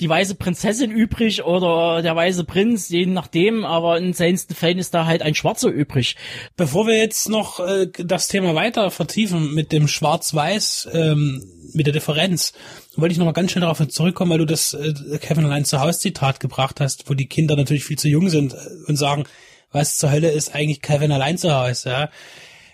[0.00, 4.92] die weiße Prinzessin übrig oder der weiße Prinz, je nachdem, aber in seltensten Fällen ist
[4.92, 6.16] da halt ein Schwarzer übrig.
[6.56, 11.92] Bevor wir jetzt noch äh, das Thema weiter vertiefen mit dem Schwarz-Weiß, ähm, mit der
[11.92, 12.52] Differenz,
[12.96, 15.80] wollte ich noch mal ganz schnell darauf zurückkommen, weil du das äh, Kevin allein zu
[15.80, 19.24] Hause Zitat gebracht hast, wo die Kinder natürlich viel zu jung sind äh, und sagen,
[19.70, 22.10] was zur Hölle ist eigentlich Kevin allein zu Hause, ja?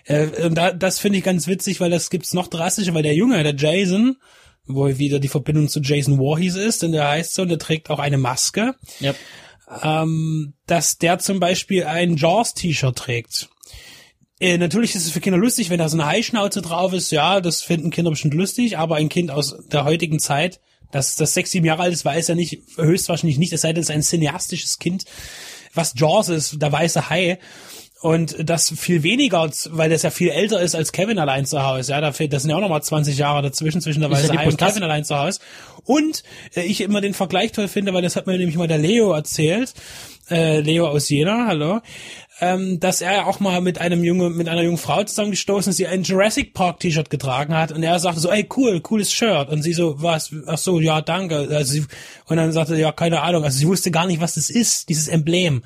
[0.05, 3.15] Äh, und da, das finde ich ganz witzig, weil das gibt's noch drastischer, weil der
[3.15, 4.17] Junge, der Jason,
[4.65, 7.89] wo wieder die Verbindung zu Jason Voorhees ist, denn der heißt so, und der trägt
[7.89, 9.13] auch eine Maske, Ja.
[9.83, 13.49] ähm, dass der zum Beispiel ein Jaws-T-Shirt trägt.
[14.39, 17.41] Äh, natürlich ist es für Kinder lustig, wenn da so eine Haischnauze drauf ist, ja,
[17.41, 20.59] das finden Kinder bestimmt lustig, aber ein Kind aus der heutigen Zeit,
[20.91, 23.81] das, das sechs, sieben Jahre alt ist, weiß ja nicht, höchstwahrscheinlich nicht, es sei denn,
[23.81, 25.05] es ist ein cineastisches Kind,
[25.73, 27.39] was Jaws ist, der weiße Hai.
[28.01, 31.91] Und das viel weniger, weil das ja viel älter ist als Kevin allein zu Hause.
[31.91, 34.41] Ja, da fehlt, das sind ja auch nochmal 20 Jahre dazwischen, zwischen der Ist ja
[34.41, 35.39] und Kevin allein zu Hause.
[35.83, 36.23] Und
[36.55, 39.13] äh, ich immer den Vergleich toll finde, weil das hat mir nämlich mal der Leo
[39.13, 39.75] erzählt,
[40.31, 41.81] äh, Leo aus Jena, hallo,
[42.39, 45.85] ähm, dass er auch mal mit einem junge, mit einer jungen Frau zusammengestoßen ist, die
[45.85, 47.71] ein Jurassic Park T-Shirt getragen hat.
[47.71, 49.49] Und er sagte so, ey cool, cooles Shirt.
[49.49, 51.85] Und sie so, was, ach so, ja danke, also sie,
[52.25, 55.07] und dann sagte ja keine Ahnung, also sie wusste gar nicht, was das ist, dieses
[55.07, 55.61] Emblem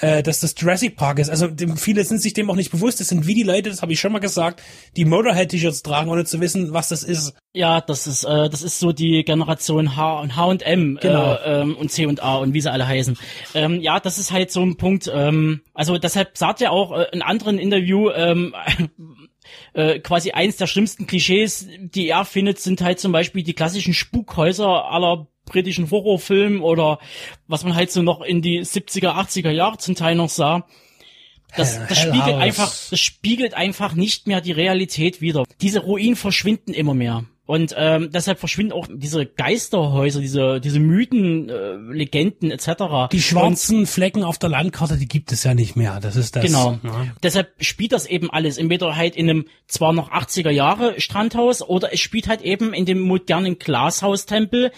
[0.00, 1.28] äh, dass das Jurassic Park ist.
[1.30, 3.00] Also dem, viele sind sich dem auch nicht bewusst.
[3.00, 4.62] Das sind wie die Leute, das habe ich schon mal gesagt,
[4.96, 7.34] die Motorhead-T-Shirts tragen, ohne zu wissen, was das ist.
[7.52, 11.34] Ja, das ist äh, das ist so die Generation H und H und M Genau.
[11.34, 13.18] äh, ähm, und C und A und wie sie alle heißen.
[13.54, 15.10] Ähm, ja, das ist halt so ein Punkt.
[15.12, 18.54] Ähm, also deshalb sagt er auch äh, in anderen Interview ähm,
[19.72, 23.94] äh, quasi eins der schlimmsten Klischees, die er findet, sind halt zum Beispiel die klassischen
[23.94, 26.98] Spukhäuser aller britischen Horrorfilmen oder
[27.46, 30.66] was man halt so noch in die 70er, 80er Jahre zum Teil noch sah.
[31.56, 32.42] Das, das Hell spiegelt House.
[32.42, 35.44] einfach, das spiegelt einfach nicht mehr die Realität wider.
[35.60, 37.24] Diese Ruinen verschwinden immer mehr.
[37.48, 43.08] Und ähm, deshalb verschwinden auch diese Geisterhäuser, diese diese Mythen, äh, Legenden etc.
[43.10, 45.98] Die schwarzen Flecken auf der Landkarte, die gibt es ja nicht mehr.
[45.98, 46.44] Das ist das.
[46.44, 46.78] Genau.
[46.82, 47.06] Ja.
[47.22, 51.90] Deshalb spielt das eben alles entweder halt in einem zwar noch 80er Jahre Strandhaus oder
[51.90, 54.70] es spielt halt eben in dem modernen Glashaustempel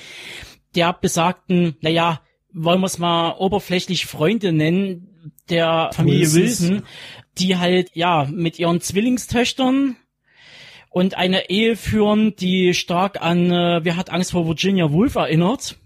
[0.74, 2.20] der besagten, naja,
[2.52, 6.32] wollen wir es mal oberflächlich Freunde nennen, der Familie.
[6.32, 6.82] Wilson,
[7.38, 9.96] die halt, ja, mit ihren Zwillingstöchtern
[10.90, 15.76] und eine Ehe führen, die stark an äh, Wer hat Angst vor Virginia Woolf erinnert.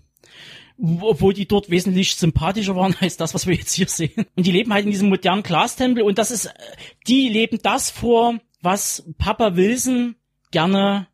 [0.76, 4.26] Wo- Obwohl die dort wesentlich sympathischer waren als das, was wir jetzt hier sehen.
[4.36, 6.52] Und die leben halt in diesem modernen Glastempel und das ist,
[7.06, 10.16] die leben das vor, was Papa Wilson
[10.50, 11.06] gerne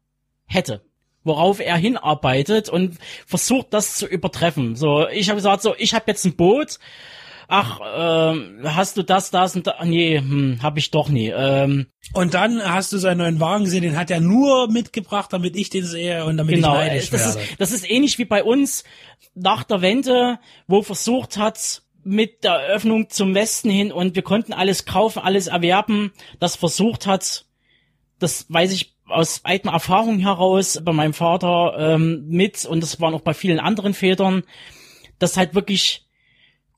[0.47, 0.83] hätte.
[1.23, 4.75] Worauf er hinarbeitet und versucht, das zu übertreffen.
[4.77, 6.79] So, ich habe gesagt, so, ich habe jetzt ein Boot.
[7.53, 7.81] Ach,
[8.33, 9.75] ähm, hast du das, das und da?
[9.85, 11.33] Nee, hm, hab ich doch nie.
[11.35, 15.57] Ähm, Und dann hast du seinen neuen Wagen gesehen, den hat er nur mitgebracht, damit
[15.57, 17.41] ich den sehe und damit Genau, ich neidisch das werde.
[17.51, 18.85] ist, das ist ähnlich wie bei uns
[19.35, 24.53] nach der Wende, wo versucht hat, mit der Öffnung zum Westen hin und wir konnten
[24.53, 27.45] alles kaufen, alles erwerben, das versucht hat,
[28.21, 33.15] das weiß ich aus eigener Erfahrung heraus bei meinem Vater ähm, mit und das waren
[33.15, 34.43] auch bei vielen anderen Vätern,
[35.19, 36.07] dass halt wirklich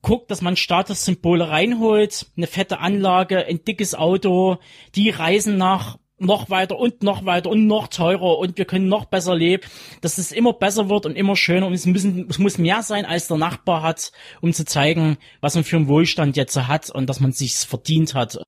[0.02, 4.58] guckt, dass man Statussymbole reinholt, eine fette Anlage, ein dickes Auto,
[4.94, 9.06] die reisen nach noch weiter und noch weiter und noch teurer und wir können noch
[9.06, 9.64] besser leben,
[10.00, 13.04] dass es immer besser wird und immer schöner und es müssen, es muss mehr sein,
[13.04, 17.08] als der Nachbar hat, um zu zeigen, was man für einen Wohlstand jetzt hat und
[17.08, 18.38] dass man sich's verdient hat.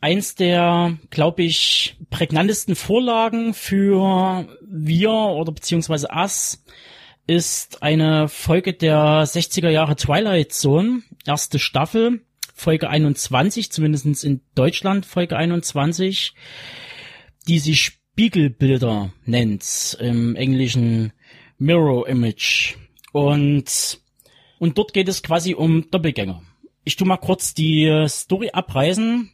[0.00, 6.64] Eins der, glaube ich, prägnantesten Vorlagen für wir oder beziehungsweise Us
[7.26, 12.22] ist eine Folge der 60er Jahre Twilight Zone, erste Staffel,
[12.54, 16.32] Folge 21, zumindest in Deutschland Folge 21,
[17.46, 21.12] die sich Spiegelbilder nennt, im englischen
[21.58, 22.76] Mirror Image.
[23.12, 24.00] Und,
[24.58, 26.42] und dort geht es quasi um Doppelgänger.
[26.84, 29.30] ich tu mal kurz die Story abreißen.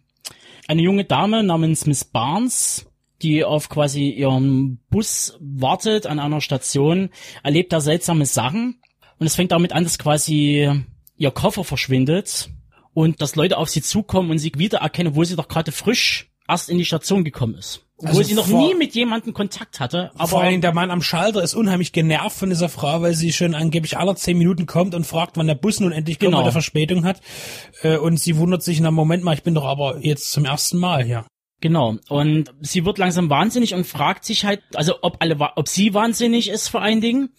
[0.67, 2.87] Eine junge Dame namens Miss Barnes,
[3.21, 7.11] die auf quasi ihrem Bus wartet an einer Station,
[7.43, 8.81] erlebt da seltsame Sachen.
[9.19, 10.71] Und es fängt damit an, dass quasi
[11.17, 12.49] ihr Koffer verschwindet
[12.95, 16.71] und dass Leute auf sie zukommen und sie wiedererkennen, wo sie doch gerade frisch erst
[16.71, 17.84] in die Station gekommen ist.
[17.97, 21.01] Obwohl Also sie noch nie mit jemandem Kontakt hatte, aber Vor allem der Mann am
[21.01, 24.95] Schalter ist unheimlich genervt von dieser Frau, weil sie schon angeblich alle zehn Minuten kommt
[24.97, 26.39] und fragt, wann der Bus nun endlich kommt, Genau.
[26.39, 27.21] weil der Verspätung hat.
[27.83, 30.79] Äh, Und sie wundert sich, na Moment mal, ich bin doch aber jetzt zum ersten
[30.79, 31.25] Mal hier.
[31.61, 31.97] Genau.
[32.09, 36.49] Und sie wird langsam wahnsinnig und fragt sich halt, also ob alle, ob sie wahnsinnig
[36.51, 37.31] ist vor allen Dingen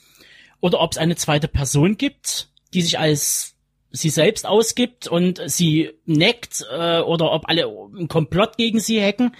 [0.61, 3.54] oder ob es eine zweite Person gibt, die sich als
[3.95, 9.35] sie selbst ausgibt und sie neckt äh, oder ob alle einen Komplott gegen sie hacken.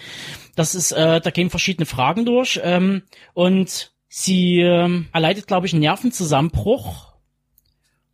[0.56, 5.74] Das ist, äh, da gehen verschiedene Fragen durch ähm, und sie ähm, erleidet, glaube ich,
[5.74, 7.14] einen Nervenzusammenbruch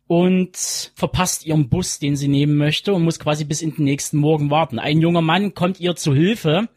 [0.08, 4.18] und verpasst ihren Bus, den sie nehmen möchte und muss quasi bis in den nächsten
[4.18, 4.78] Morgen warten.
[4.78, 6.68] Ein junger Mann kommt ihr zu Hilfe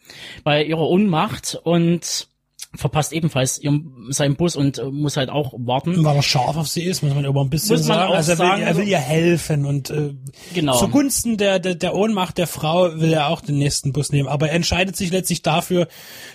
[0.44, 2.28] bei ihrer Ohnmacht und
[2.78, 6.04] verpasst ebenfalls ihren, seinen Bus und äh, muss halt auch warten.
[6.04, 8.12] Weil er scharf auf sie ist, muss man aber ein bisschen Muss man sagen.
[8.12, 10.14] auch also er will, sagen, er will also- ihr helfen und äh,
[10.54, 10.78] Genau.
[10.78, 14.28] zugunsten der, der, der Ohnmacht der Frau will er auch den nächsten Bus nehmen.
[14.30, 15.88] Aber er entscheidet sich letztlich dafür,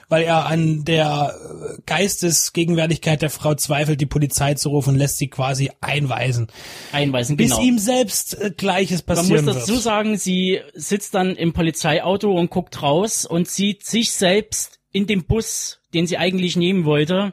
[0.09, 1.35] weil er an der
[1.77, 6.49] äh, Geistesgegenwärtigkeit der Frau zweifelt, die Polizei zu rufen und lässt sie quasi einweisen.
[6.93, 7.63] Einweisen, Bis genau.
[7.63, 9.83] ihm selbst äh, Gleiches Man passieren muss dazu wird.
[9.83, 15.25] sagen, sie sitzt dann im Polizeiauto und guckt raus und sieht sich selbst in dem
[15.25, 17.33] Bus, den sie eigentlich nehmen wollte.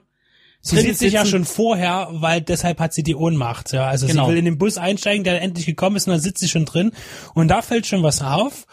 [0.61, 3.71] Sie sieht sich ja schon vorher, weil deshalb hat sie die Ohnmacht.
[3.71, 4.25] Ja, also Genau.
[4.25, 6.65] sie will in den Bus einsteigen, der endlich gekommen ist, und dann sitzt sie schon
[6.65, 6.91] drin.
[7.35, 8.65] Und da fällt schon was auf.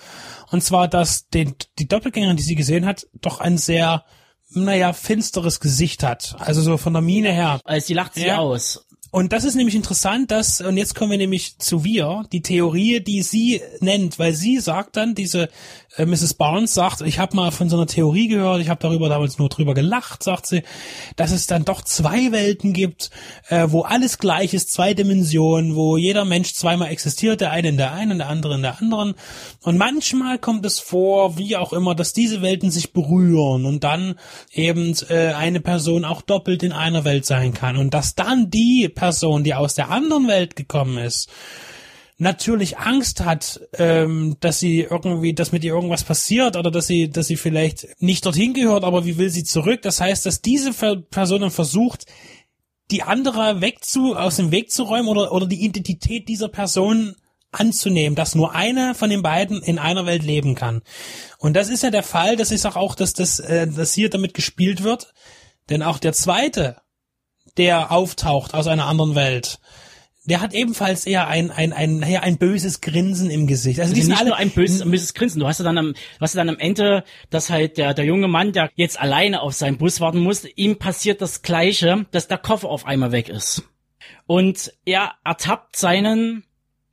[0.51, 4.05] Und zwar, dass den, die Doppelgängerin, die sie gesehen hat, doch ein sehr,
[4.51, 6.37] naja, finsteres Gesicht hat.
[6.38, 7.61] Also so von der Miene her.
[7.64, 8.38] Als sie lacht sie Ja.
[8.38, 8.87] aus.
[9.14, 12.98] Und das ist nämlich interessant, dass, und jetzt kommen wir nämlich zu wir, die Theorie,
[12.98, 15.50] die sie nennt, weil sie sagt dann, diese
[15.96, 16.35] äh, Mrs.
[16.35, 19.48] Barnes sagt, ich habe mal von so einer Theorie gehört, ich habe darüber damals nur
[19.48, 20.64] drüber gelacht, sagt sie,
[21.14, 23.11] dass es dann doch zwei Welten gibt,
[23.50, 27.77] äh, wo alles gleich ist, zwei Dimensionen, wo jeder Mensch zweimal existiert, der eine in
[27.77, 29.14] der einen, der andere in der anderen.
[29.62, 34.16] Und manchmal kommt es vor, wie auch immer, dass diese Welten sich berühren und dann
[34.53, 38.88] eben äh, eine Person auch doppelt in einer Welt sein kann und dass dann die
[39.12, 41.31] die aus der anderen Welt gekommen ist,
[42.17, 47.11] natürlich Angst hat, ähm, dass sie irgendwie, dass mit ihr irgendwas passiert oder dass sie,
[47.11, 49.83] dass sie vielleicht nicht dorthin gehört, aber wie will sie zurück?
[49.83, 52.07] Das heißt, dass diese Person versucht,
[52.90, 57.17] die andere wegzu, aus dem Weg zu räumen oder, oder die Identität dieser Person
[57.51, 60.83] anzunehmen, dass nur einer von den beiden in einer Welt leben kann.
[61.38, 64.11] Und das ist ja der Fall, dass ich sage auch, dass das, äh, dass hier
[64.11, 65.12] damit gespielt wird,
[65.71, 66.77] denn auch der zweite,
[67.57, 69.59] der auftaucht aus einer anderen Welt,
[70.27, 73.81] der hat ebenfalls eher ein, ein, ein, naja, ein böses Grinsen im Gesicht.
[73.81, 75.40] Also, die Also sind nicht alle, nur ein böses, ein böses Grinsen.
[75.40, 78.07] Du hast ja dann am, du hast ja dann am Ende, dass halt der, der
[78.07, 82.27] junge Mann, der jetzt alleine auf seinen Bus warten muss, ihm passiert das Gleiche, dass
[82.27, 83.64] der Koffer auf einmal weg ist.
[84.27, 86.45] Und er ertappt seinen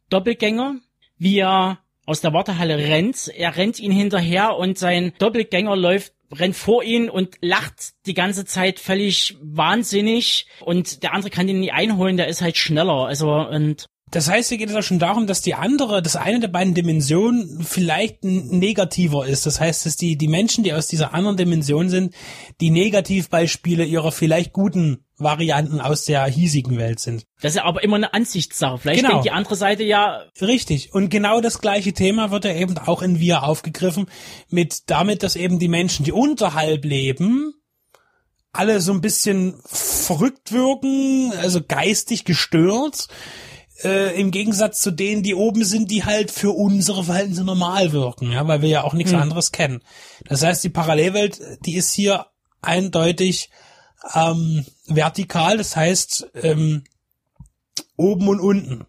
[0.09, 0.75] Doppelgänger,
[1.17, 3.29] wie er aus der Wartehalle rennt.
[3.29, 8.45] Er rennt ihn hinterher und sein Doppelgänger läuft rennt vor ihn und lacht die ganze
[8.45, 13.05] Zeit völlig wahnsinnig und der andere kann ihn nie einholen, der ist halt schneller.
[13.07, 16.41] Also und Das heißt, hier geht es auch schon darum, dass die andere, das eine
[16.41, 19.45] der beiden Dimensionen vielleicht negativer ist.
[19.45, 22.13] Das heißt, dass die, die Menschen, die aus dieser anderen Dimension sind,
[22.59, 27.25] die Negativbeispiele ihrer vielleicht guten Varianten aus der hiesigen Welt sind.
[27.41, 28.79] Das ist ja aber immer eine Ansichtssache.
[28.79, 29.11] Vielleicht Genau.
[29.11, 30.93] denkt die andere Seite ja, Richtig.
[30.93, 34.07] Und genau das gleiche Thema wird ja eben auch in Wir aufgegriffen,
[34.49, 37.53] mit damit, dass eben die Menschen, die unterhalb leben,
[38.51, 43.07] alle so ein bisschen verrückt wirken, also geistig gestört,
[43.83, 48.31] äh, im Gegensatz zu denen, die oben sind, die halt für unsere Verhältnisse normal wirken,
[48.31, 49.81] ja, weil wir ja auch nichts anderes kennen.
[50.25, 52.27] Das heißt, die Parallelwelt, die ist hier
[52.61, 53.49] eindeutig
[54.13, 56.83] ähm, vertikal, das heißt ähm,
[57.97, 58.85] oben und unten.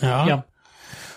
[0.00, 0.26] Ja.
[0.26, 0.44] ja,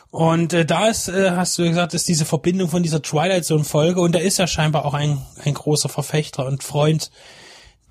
[0.10, 3.64] Und äh, da ist, äh, hast du gesagt, ist diese Verbindung von dieser Twilight Zone
[3.64, 7.12] Folge und er ist ja scheinbar auch ein, ein großer Verfechter und Freund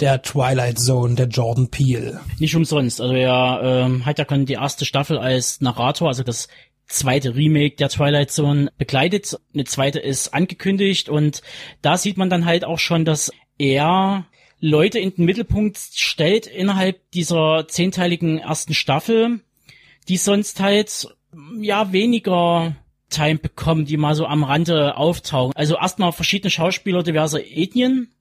[0.00, 2.20] der Twilight Zone, der Jordan Peele.
[2.38, 3.00] nicht umsonst.
[3.00, 6.48] Also er ähm, hat ja schon die erste Staffel als Narrator, also das
[6.86, 9.38] zweite Remake der Twilight Zone begleitet.
[9.54, 11.42] Eine zweite ist angekündigt und
[11.82, 14.26] da sieht man dann halt auch schon, dass er
[14.60, 19.40] Leute in den Mittelpunkt stellt innerhalb dieser zehnteiligen ersten Staffel,
[20.08, 21.08] die sonst halt
[21.60, 22.74] ja weniger
[23.08, 25.54] Time bekommen, die mal so am Rande auftauchen.
[25.56, 28.12] Also erstmal verschiedene Schauspieler diverser Ethnien,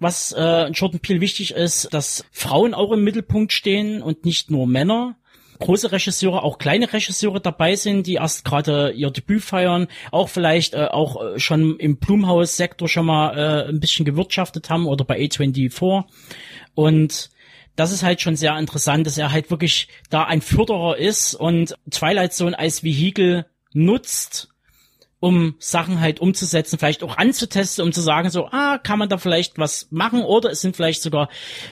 [0.00, 4.50] was äh, in Jordan Peele wichtig ist, dass Frauen auch im Mittelpunkt stehen und nicht
[4.50, 5.16] nur Männer.
[5.60, 10.72] große Regisseure, auch kleine Regisseure dabei sind, die erst gerade ihr Debüt feiern, auch vielleicht
[10.72, 15.20] äh, auch äh, schon im Blumhaus-Sektor schon mal äh, ein bisschen gewirtschaftet haben oder bei
[15.20, 16.04] A24.
[16.74, 17.30] Und
[17.76, 21.74] das ist halt schon sehr interessant, dass er halt wirklich da ein Förderer ist und
[21.90, 24.49] Twilight Zone als Vehikel nutzt,
[25.20, 29.18] um Sachen halt umzusetzen, vielleicht auch anzutesten, um zu sagen, so, ah, kann man da
[29.18, 31.28] vielleicht was machen oder es sind vielleicht sogar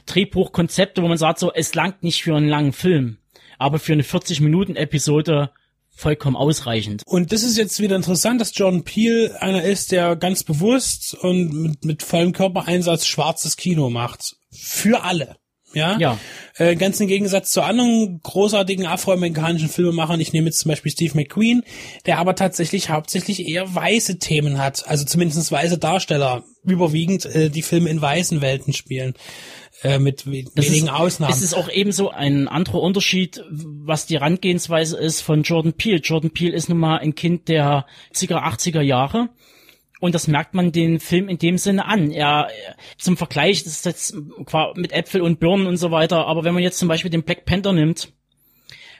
[0.06, 3.16] Drehbuchkonzepte, wo man sagt, so, es langt nicht für einen langen Film,
[3.58, 5.50] aber für eine 40-Minuten-Episode
[5.88, 7.02] vollkommen ausreichend.
[7.06, 11.52] Und das ist jetzt wieder interessant, dass Jordan Peele einer ist, der ganz bewusst und
[11.52, 14.36] mit, mit vollem Körpereinsatz schwarzes Kino macht.
[14.50, 15.36] Für alle.
[15.74, 15.98] Ja.
[15.98, 16.18] Ja.
[16.56, 20.20] Äh, ganz im Gegensatz zu anderen großartigen afroamerikanischen Filmemachern.
[20.20, 21.62] Ich nehme jetzt zum Beispiel Steve McQueen,
[22.06, 24.88] der aber tatsächlich hauptsächlich eher weiße Themen hat.
[24.88, 29.14] Also zumindest weiße Darsteller überwiegend äh, die Filme in weißen Welten spielen.
[29.82, 31.32] Äh, mit wenigen ist, Ausnahmen.
[31.32, 35.98] Es ist auch ebenso ein anderer Unterschied, was die Herangehensweise ist von Jordan Peele.
[35.98, 39.28] Jordan Peele ist nun mal ein Kind der 70er, 80er Jahre.
[40.00, 42.10] Und das merkt man den Film in dem Sinne an.
[42.10, 42.48] Er,
[42.96, 44.16] zum Vergleich, das ist jetzt
[44.74, 47.44] mit Äpfel und Birnen und so weiter, aber wenn man jetzt zum Beispiel den Black
[47.44, 48.12] Panther nimmt,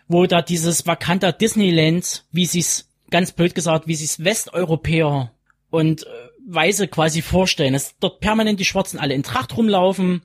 [0.08, 5.32] wo da dieses Wakanda Disneyland, wie sie's, ganz blöd gesagt, wie sie's Westeuropäer
[5.70, 6.06] und äh,
[6.46, 10.22] Weise quasi vorstellen, dass dort permanent die Schwarzen alle in Tracht rumlaufen,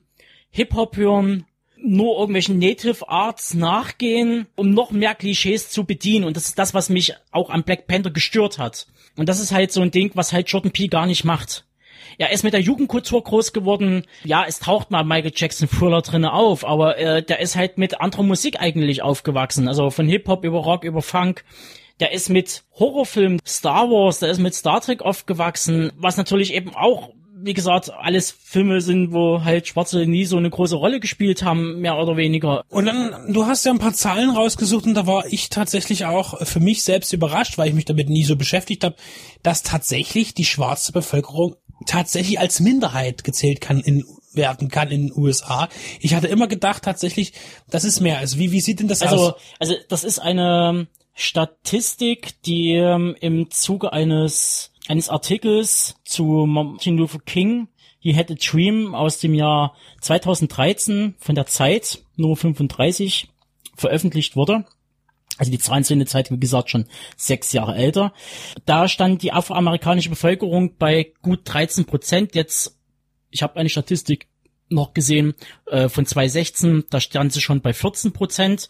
[0.50, 1.44] Hip-Hop hören,
[1.84, 6.24] nur irgendwelchen Native Arts nachgehen, um noch mehr Klischees zu bedienen.
[6.24, 8.86] Und das ist das, was mich auch am Black Panther gestört hat.
[9.16, 11.64] Und das ist halt so ein Ding, was halt Jordan Peele gar nicht macht.
[12.18, 14.04] Er ist mit der Jugendkultur groß geworden.
[14.24, 18.00] Ja, es taucht mal Michael Jackson Thriller drinne auf, aber äh, der ist halt mit
[18.00, 19.68] anderer Musik eigentlich aufgewachsen.
[19.68, 21.44] Also von Hip-Hop über Rock, über Funk.
[22.00, 26.74] Der ist mit Horrorfilmen Star Wars, der ist mit Star Trek aufgewachsen, was natürlich eben
[26.74, 27.10] auch,
[27.44, 31.80] wie gesagt, alles Filme sind, wo halt Schwarze nie so eine große Rolle gespielt haben,
[31.80, 32.64] mehr oder weniger.
[32.70, 36.44] Und dann, du hast ja ein paar Zahlen rausgesucht und da war ich tatsächlich auch
[36.46, 38.96] für mich selbst überrascht, weil ich mich damit nie so beschäftigt habe,
[39.42, 45.16] dass tatsächlich die schwarze Bevölkerung tatsächlich als Minderheit gezählt kann in werden kann in den
[45.16, 45.68] USA.
[46.00, 47.34] Ich hatte immer gedacht tatsächlich,
[47.70, 48.18] das ist mehr.
[48.18, 49.34] Also wie, wie sieht denn das Also, aus?
[49.60, 57.20] also das ist eine Statistik, die ähm, im Zuge eines eines Artikels zu Martin Luther
[57.24, 57.68] King,
[57.98, 63.28] He Had a Dream aus dem Jahr 2013 von der Zeit, Nummer 35,
[63.76, 64.66] veröffentlicht wurde.
[65.36, 68.12] Also die Zahlen sind in der Zeit, wie gesagt, schon sechs Jahre älter.
[68.66, 72.34] Da stand die afroamerikanische Bevölkerung bei gut 13 Prozent.
[72.34, 72.78] Jetzt,
[73.30, 74.28] ich habe eine Statistik
[74.68, 75.34] noch gesehen
[75.66, 78.68] äh, von 2016, da stand sie schon bei 14 Prozent.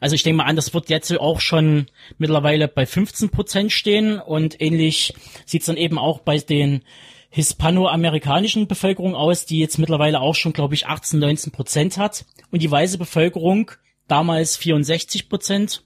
[0.00, 1.86] Also ich denke mal an, das wird jetzt auch schon
[2.18, 5.14] mittlerweile bei 15 Prozent stehen und ähnlich
[5.46, 6.82] sieht's dann eben auch bei den
[7.30, 12.24] hispanoamerikanischen Bevölkerung aus, die jetzt mittlerweile auch schon, glaube ich, 18, 19 Prozent hat.
[12.52, 13.72] Und die weiße Bevölkerung
[14.06, 15.83] damals 64 Prozent.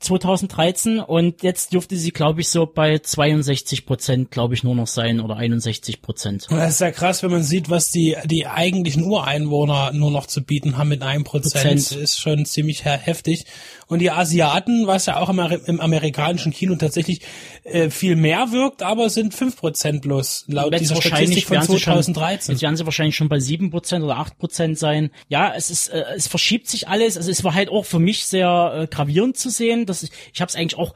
[0.00, 4.86] 2013 und jetzt dürfte sie, glaube ich, so bei 62 Prozent, glaube ich, nur noch
[4.86, 6.46] sein oder 61 Prozent.
[6.50, 10.42] Das ist ja krass, wenn man sieht, was die, die eigentlichen Ureinwohner nur noch zu
[10.42, 11.64] bieten haben mit einem Prozent.
[11.64, 12.02] Prozent.
[12.02, 13.44] Ist schon ziemlich he- heftig.
[13.88, 17.22] Und die Asiaten, was ja auch im, im amerikanischen Kino tatsächlich
[17.64, 21.66] äh, viel mehr wirkt, aber sind fünf Prozent bloß, laut Jetzt dieser Statistik von werden
[21.66, 22.52] sie schon, 2013.
[22.52, 25.10] jetzt werden sie wahrscheinlich schon bei sieben Prozent oder acht Prozent sein.
[25.28, 27.16] Ja, es ist, äh, es verschiebt sich alles.
[27.16, 30.40] Also es war halt auch für mich sehr äh, gravierend zu sehen, dass ich, ich
[30.42, 30.94] habe es eigentlich auch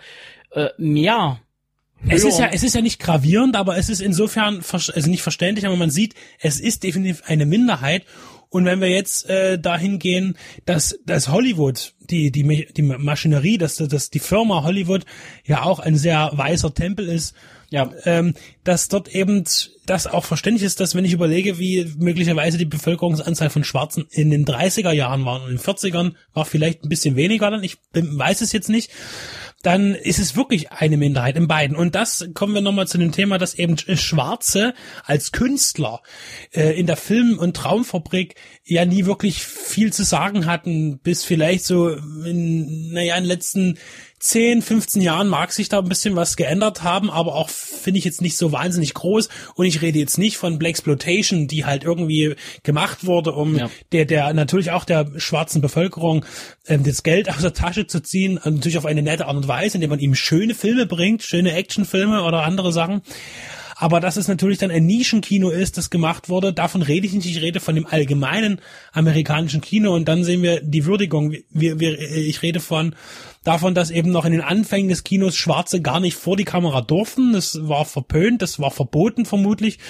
[0.50, 1.40] äh, mehr.
[2.08, 5.66] Es ist ja, es ist ja nicht gravierend, aber es ist insofern, also nicht verständlich,
[5.66, 8.04] aber man sieht, es ist definitiv eine Minderheit.
[8.52, 10.36] Und wenn wir jetzt äh, dahin gehen,
[10.66, 15.06] dass, dass Hollywood, die, die, die Maschinerie, dass, dass die Firma Hollywood
[15.44, 17.34] ja auch ein sehr weißer Tempel ist,
[17.70, 17.90] Ja.
[18.04, 19.44] ähm, dass dort eben
[19.86, 24.30] das auch verständlich ist, dass wenn ich überlege, wie möglicherweise die Bevölkerungsanzahl von Schwarzen in
[24.30, 27.78] den 30er Jahren waren und in den 40ern war vielleicht ein bisschen weniger dann, ich
[27.94, 28.90] weiß es jetzt nicht,
[29.62, 31.76] dann ist es wirklich eine Minderheit in beiden.
[31.76, 36.02] Und das kommen wir nochmal zu dem Thema, dass eben Schwarze als Künstler
[36.52, 41.64] äh, in der Film- und Traumfabrik ja nie wirklich viel zu sagen hatten, bis vielleicht
[41.64, 43.78] so in, naja, in den letzten
[44.20, 48.04] 10, 15 Jahren mag sich da ein bisschen was geändert haben, aber auch finde ich
[48.04, 49.28] jetzt nicht so wahnsinnig groß.
[49.56, 53.68] Und ich rede jetzt nicht von Black Exploitation, die halt irgendwie gemacht wurde, um Ja.
[53.90, 56.24] der, der natürlich auch der schwarzen Bevölkerung
[56.68, 59.48] ähm, das Geld aus der Tasche zu ziehen, und natürlich auf eine nette Art und
[59.48, 63.02] Weise, indem man ihm schöne Filme bringt, schöne Actionfilme oder andere Sachen.
[63.82, 67.26] Aber dass es natürlich dann ein Nischenkino ist, das gemacht wurde, davon rede ich nicht.
[67.26, 68.60] Ich rede von dem allgemeinen
[68.92, 71.34] amerikanischen Kino und dann sehen wir die Würdigung.
[71.50, 72.94] Wir, wir, ich rede von
[73.42, 76.80] davon, dass eben noch in den Anfängen des Kinos Schwarze gar nicht vor die Kamera
[76.80, 77.32] durften.
[77.32, 79.80] Das war verpönt, das war verboten vermutlich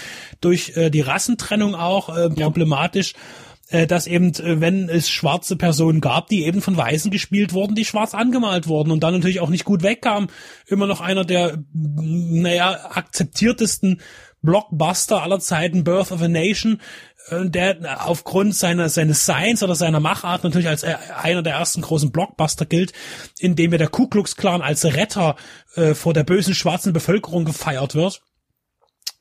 [0.41, 3.13] durch äh, die Rassentrennung auch äh, problematisch.
[3.13, 3.52] äh,
[3.87, 7.85] dass eben, äh, wenn es schwarze Personen gab, die eben von Weißen gespielt wurden, die
[7.85, 10.29] schwarz angemalt wurden und dann natürlich auch nicht gut wegkam.
[10.67, 14.01] Immer noch einer der, naja, akzeptiertesten
[14.43, 16.81] Blockbuster aller Zeiten, Birth of a Nation,
[17.29, 21.81] äh, der aufgrund seiner seines Seins oder seiner Machart natürlich als äh, einer der ersten
[21.81, 22.93] großen Blockbuster gilt,
[23.39, 25.37] in dem ja der Ku Klux Klan als Retter
[25.77, 28.23] äh, vor der bösen schwarzen Bevölkerung gefeiert wird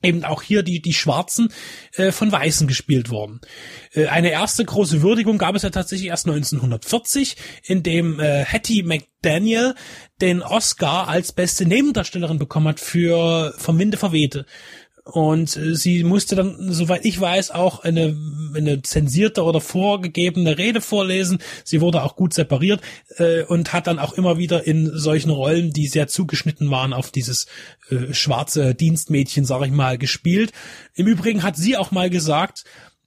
[0.02, 1.52] eben auch hier die, die Schwarzen
[1.96, 3.40] äh, von Weißen gespielt worden.
[3.92, 8.82] Äh, eine erste große Würdigung gab es ja tatsächlich erst 1940, in dem äh, Hattie
[8.82, 9.74] McDaniel
[10.20, 14.46] den Oscar als beste Nebendarstellerin bekommen hat für Vom Winde verwehte.
[15.04, 18.16] Und äh, sie musste dann, soweit ich weiß, auch eine,
[18.54, 21.38] eine zensierte oder vorgegebene Rede vorlesen.
[21.64, 22.80] Sie wurde auch gut separiert
[23.16, 27.10] äh, und hat dann auch immer wieder in solchen Rollen, die sehr zugeschnitten waren auf
[27.10, 27.46] dieses
[27.90, 30.52] äh, schwarze Dienstmädchen, sag ich mal, gespielt.
[30.94, 32.64] Im Übrigen hat sie auch mal gesagt,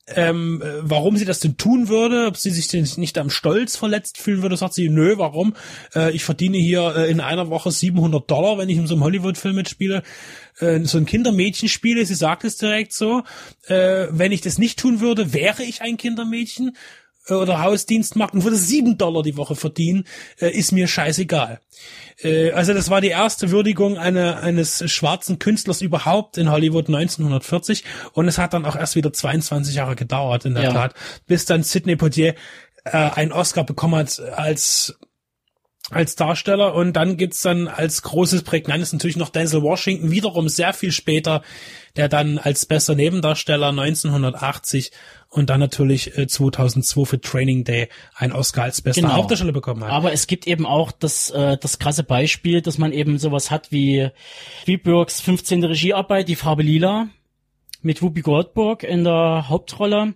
[0.08, 3.76] ähm, äh, warum sie das denn tun würde, ob sie sich denn nicht am Stolz
[3.76, 5.56] verletzt fühlen würde, sagt sie, nö, warum?
[5.96, 9.04] Äh, ich verdiene hier äh, in einer Woche 700 Dollar, wenn ich in so einem
[9.04, 10.04] Hollywood-Film mitspiele,
[10.60, 12.06] äh, so ein Kindermädchen spiele.
[12.06, 13.24] Sie sagt es direkt so.
[13.68, 16.76] Äh, wenn ich das nicht tun würde, wäre ich ein Kindermädchen
[17.30, 20.06] oder Hausdienst macht und würde sieben Dollar die Woche verdienen,
[20.40, 21.60] äh, ist mir scheißegal.
[22.22, 27.84] Äh, also das war die erste Würdigung eine, eines schwarzen Künstlers überhaupt in Hollywood 1940
[28.14, 30.74] und es hat dann auch erst wieder 22 Jahre gedauert in der ja.
[30.74, 30.94] Tat,
[31.28, 32.36] bis dann Sidney Poitier
[32.84, 34.98] äh, einen Oscar bekommen hat als
[35.92, 40.74] als Darsteller und dann gibt's dann als großes Prägnantes natürlich noch Denzel Washington, wiederum sehr
[40.74, 41.44] viel später,
[41.96, 44.92] der dann als bester Nebendarsteller 1980
[45.30, 49.14] und dann natürlich äh, 2002 für Training Day ein Oscar als bester genau.
[49.14, 49.92] Hauptdarsteller bekommen hat.
[49.92, 53.72] Aber es gibt eben auch das, äh, das krasse Beispiel, dass man eben sowas hat
[53.72, 54.10] wie
[54.62, 55.64] Spielbergs 15.
[55.64, 57.10] Regiearbeit, Die Farbe Lila,
[57.84, 60.16] mit Whoopi Goldberg in der Hauptrolle,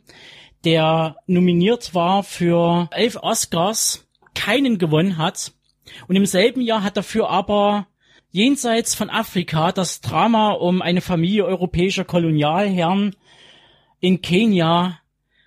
[0.65, 5.53] der nominiert war für elf Oscars, keinen gewonnen hat
[6.07, 7.87] und im selben Jahr hat dafür aber
[8.31, 13.15] jenseits von Afrika das Drama um eine Familie europäischer Kolonialherren
[13.99, 14.99] in Kenia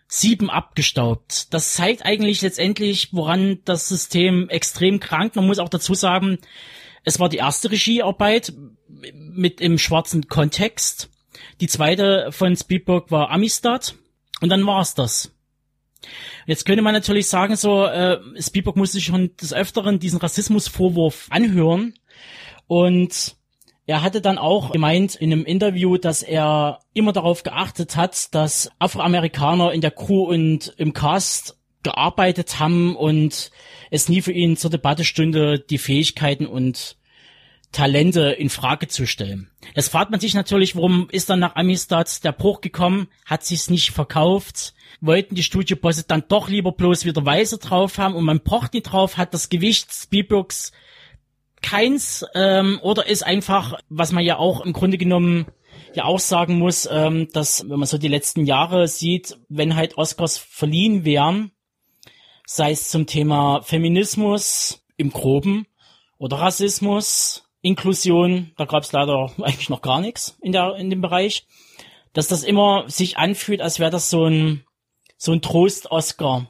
[0.08, 1.54] sieben abgestaubt.
[1.54, 5.36] Das zeigt eigentlich letztendlich, woran das System extrem krankt.
[5.36, 6.38] Man muss auch dazu sagen,
[7.04, 8.52] es war die erste Regiearbeit
[9.14, 11.08] mit im schwarzen Kontext.
[11.60, 13.94] Die zweite von Spielberg war Amistad.
[14.40, 15.32] Und dann war's das.
[16.46, 21.26] Jetzt könnte man natürlich sagen, so, äh, Spielberg musste sich schon des Öfteren diesen Rassismusvorwurf
[21.30, 21.94] anhören.
[22.66, 23.36] Und
[23.86, 28.70] er hatte dann auch gemeint in einem Interview, dass er immer darauf geachtet hat, dass
[28.78, 33.50] Afroamerikaner in der Crew und im Cast gearbeitet haben und
[33.90, 36.96] es nie für ihn zur Debatte stünde, die Fähigkeiten und
[37.72, 39.50] Talente in Frage zu stellen.
[39.74, 43.08] Das fragt man sich natürlich, warum ist dann nach Amistad der Bruch gekommen?
[43.24, 44.74] Hat sich's nicht verkauft?
[45.02, 48.84] Wollten die Studiobosse dann doch lieber bloß wieder Weiße drauf haben und man pocht nicht
[48.84, 50.70] drauf, hat das Gewicht Spielbergs
[51.60, 55.46] keins ähm, oder ist einfach, was man ja auch im Grunde genommen
[55.94, 59.98] ja auch sagen muss, ähm, dass wenn man so die letzten Jahre sieht, wenn halt
[59.98, 61.50] Oscars verliehen wären,
[62.46, 65.66] sei es zum Thema Feminismus im Groben
[66.18, 71.00] oder Rassismus Inklusion, da gab es leider eigentlich noch gar nichts in der in dem
[71.00, 71.46] Bereich,
[72.12, 74.64] dass das immer sich anfühlt, als wäre das so ein
[75.22, 76.48] so ein Trost-Oscar.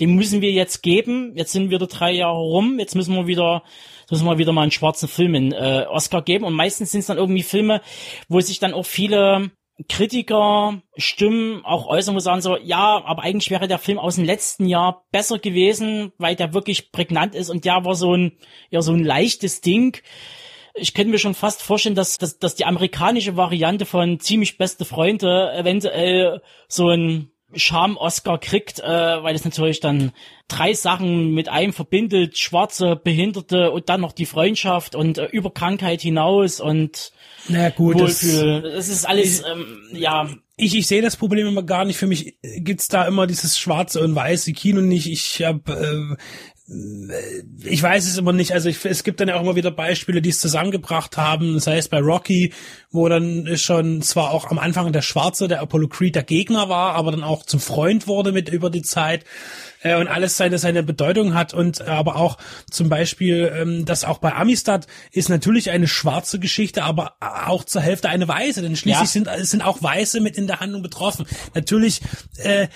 [0.00, 1.32] Den müssen wir jetzt geben.
[1.36, 2.80] Jetzt sind wieder drei Jahre rum.
[2.80, 3.62] Jetzt müssen wir wieder
[4.10, 6.44] müssen wir wieder mal einen schwarzen Film in äh, Oscar geben.
[6.44, 7.80] Und meistens sind es dann irgendwie Filme,
[8.28, 9.52] wo sich dann auch viele
[9.88, 14.24] Kritiker Stimmen auch äußern, wo sagen so, ja, aber eigentlich wäre der Film aus dem
[14.24, 18.32] letzten Jahr besser gewesen, weil der wirklich prägnant ist und der war so ein,
[18.70, 19.98] ja, so ein leichtes Ding
[20.80, 24.84] ich könnte mir schon fast vorstellen, dass, dass, dass die amerikanische Variante von ziemlich beste
[24.84, 30.12] Freunde eventuell so ein Scham-Oscar kriegt, äh, weil es natürlich dann
[30.48, 35.50] drei Sachen mit einem verbindet, schwarze, Behinderte und dann noch die Freundschaft und äh, über
[35.50, 37.12] Krankheit hinaus und
[37.48, 38.62] Na gut, Wohlfühl.
[38.62, 40.28] Das, das ist alles, ähm, ja.
[40.60, 41.98] Ich, ich sehe das Problem immer gar nicht.
[41.98, 45.06] Für mich gibt's da immer dieses schwarze und weiße Kino nicht.
[45.06, 46.22] Ich habe äh,
[47.64, 48.52] ich weiß es immer nicht.
[48.52, 51.54] Also ich, es gibt dann ja auch immer wieder Beispiele, die es zusammengebracht haben.
[51.54, 52.52] Das heißt bei Rocky,
[52.90, 56.94] wo dann schon zwar auch am Anfang der Schwarze, der Apollo Creed, der Gegner war,
[56.94, 59.24] aber dann auch zum Freund wurde mit über die Zeit.
[59.82, 62.38] äh, und alles seine seine Bedeutung hat und äh, aber auch
[62.70, 67.82] zum Beispiel, ähm, dass auch bei Amistad ist natürlich eine schwarze Geschichte, aber auch zur
[67.82, 69.36] Hälfte eine weiße, denn schließlich ja.
[69.36, 71.26] sind sind auch Weiße mit in der Handlung betroffen.
[71.54, 72.00] Natürlich
[72.38, 72.68] äh,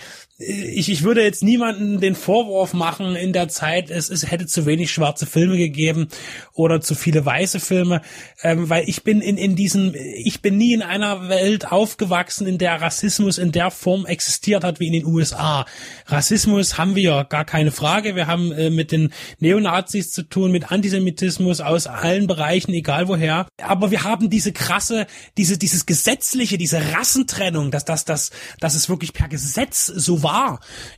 [0.46, 4.66] ich, ich würde jetzt niemanden den Vorwurf machen in der Zeit, es, es hätte zu
[4.66, 6.08] wenig schwarze Filme gegeben
[6.52, 8.02] oder zu viele weiße Filme,
[8.42, 12.58] ähm, weil ich bin in, in diesem, ich bin nie in einer Welt aufgewachsen, in
[12.58, 15.66] der Rassismus in der Form existiert hat wie in den USA.
[16.06, 18.16] Rassismus haben wir, gar keine Frage.
[18.16, 23.46] Wir haben äh, mit den Neonazis zu tun, mit Antisemitismus aus allen Bereichen, egal woher.
[23.62, 28.30] Aber wir haben diese krasse, diese, dieses gesetzliche, diese Rassentrennung, dass, dass, dass,
[28.60, 30.31] dass es wirklich per Gesetz so war.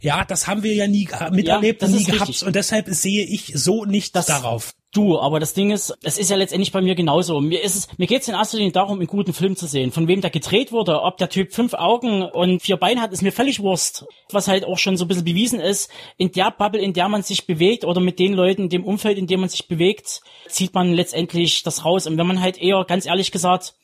[0.00, 2.28] Ja, das haben wir ja nie miterlebt ja, und nie gehabt.
[2.28, 2.46] Richtig.
[2.46, 4.72] Und deshalb sehe ich so nicht das, darauf.
[4.94, 7.40] Du, aber das Ding ist, es ist ja letztendlich bei mir genauso.
[7.40, 9.90] Mir ist es, mir geht's in erster Linie darum, einen guten Film zu sehen.
[9.90, 13.22] Von wem der gedreht wurde, ob der Typ fünf Augen und vier Beine hat, ist
[13.22, 14.06] mir völlig Wurst.
[14.30, 17.22] Was halt auch schon so ein bisschen bewiesen ist, in der Bubble, in der man
[17.22, 20.74] sich bewegt oder mit den Leuten, in dem Umfeld, in dem man sich bewegt, zieht
[20.74, 22.06] man letztendlich das raus.
[22.06, 23.74] Und wenn man halt eher, ganz ehrlich gesagt,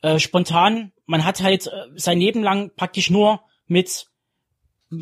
[0.00, 4.06] äh, spontan, man hat halt äh, sein Leben lang praktisch nur mit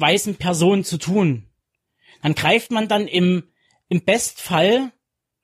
[0.00, 1.48] weißen Personen zu tun.
[2.22, 3.44] Dann greift man dann im,
[3.88, 4.92] im Bestfall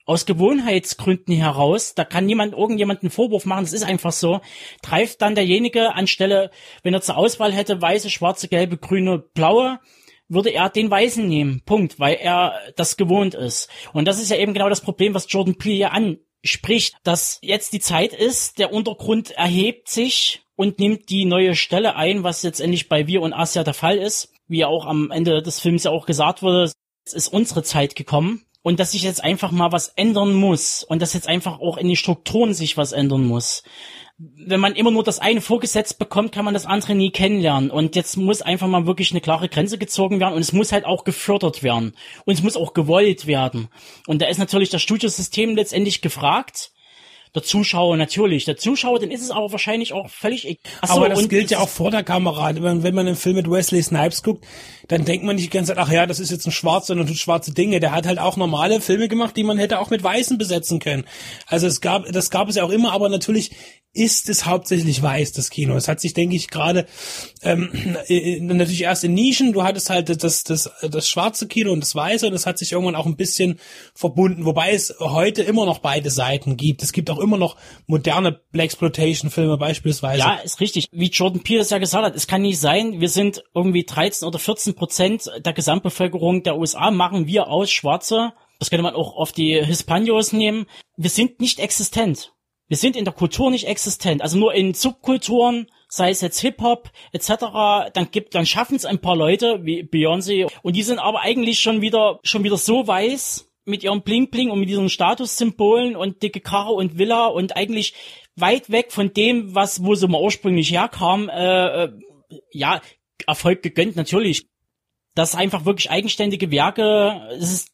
[0.05, 4.41] aus Gewohnheitsgründen heraus, da kann niemand irgendjemanden Vorwurf machen, das ist einfach so,
[4.83, 6.51] greift dann derjenige anstelle,
[6.83, 9.81] wenn er zur Auswahl hätte, weiße, schwarze, gelbe, grüne, blaue,
[10.29, 11.63] würde er den Weißen nehmen.
[11.65, 13.69] Punkt, weil er das gewohnt ist.
[13.93, 17.75] Und das ist ja eben genau das Problem, was Jordan Peele hier anspricht, dass jetzt
[17.75, 22.61] die Zeit ist, der Untergrund erhebt sich und nimmt die neue Stelle ein, was jetzt
[22.61, 24.33] endlich bei Wir und Asia der Fall ist.
[24.49, 26.73] Wie auch am Ende des Films ja auch gesagt wurde,
[27.05, 31.01] es ist unsere Zeit gekommen und dass sich jetzt einfach mal was ändern muss und
[31.01, 33.63] dass jetzt einfach auch in den Strukturen sich was ändern muss.
[34.19, 37.71] Wenn man immer nur das eine vorgesetzt bekommt, kann man das andere nie kennenlernen.
[37.71, 40.85] Und jetzt muss einfach mal wirklich eine klare Grenze gezogen werden und es muss halt
[40.85, 41.95] auch gefördert werden.
[42.25, 43.69] Und es muss auch gewollt werden.
[44.09, 46.73] Und da ist natürlich das Studiosystem letztendlich gefragt
[47.35, 48.45] der Zuschauer natürlich.
[48.45, 50.59] Der Zuschauer, dann ist es aber wahrscheinlich auch völlig egal.
[50.83, 52.55] aber das gilt ja auch vor der Kamera.
[52.55, 54.45] Wenn, wenn man einen Film mit Wesley Snipes guckt,
[54.89, 57.07] dann denkt man nicht die ganze Zeit, ach ja, das ist jetzt ein Schwarzer und
[57.07, 57.81] tut schwarze Dinge.
[57.81, 61.05] Der hat halt auch normale Filme gemacht, die man hätte auch mit Weißen besetzen können.
[61.47, 63.51] Also es gab, das gab es ja auch immer, aber natürlich
[63.95, 65.75] ist es hauptsächlich weiß, das Kino.
[65.75, 66.87] Es hat sich, denke ich, gerade
[67.43, 67.71] ähm,
[68.41, 72.27] natürlich erst in Nischen, du hattest halt das, das, das schwarze Kino und das weiße
[72.27, 73.59] und es hat sich irgendwann auch ein bisschen
[73.95, 76.83] verbunden, wobei es heute immer noch beide Seiten gibt.
[76.83, 77.57] Es gibt auch immer noch
[77.87, 80.21] moderne Blaxploitation-Filme beispielsweise.
[80.21, 80.89] Ja, ist richtig.
[80.93, 84.27] Wie Jordan Peele es ja gesagt hat, es kann nicht sein, wir sind irgendwie 13
[84.27, 88.33] oder 14 Prozent der Gesamtbevölkerung der USA, machen wir aus Schwarze.
[88.59, 90.67] Das könnte man auch auf die Hispanios nehmen.
[90.97, 92.33] Wir sind nicht existent.
[92.69, 96.91] Wir sind in der Kultur nicht existent, also nur in Subkulturen, sei es jetzt Hip-Hop
[97.13, 97.29] etc.,
[97.95, 101.61] dann gibt, dann schaffen es ein paar Leute wie Beyoncé und die sind aber eigentlich
[101.61, 106.41] schon wieder, schon wieder so weiß mit ihrem Bling-Bling und mit diesen Statussymbolen und dicke
[106.41, 107.95] Karre und Villa und eigentlich
[108.37, 111.93] weit weg von dem, was, wo sie mal ursprünglich herkam, äh, äh
[112.53, 112.81] ja,
[113.27, 114.47] Erfolg gegönnt, natürlich.
[115.15, 117.71] Das ist einfach wirklich eigenständige Werke, es ist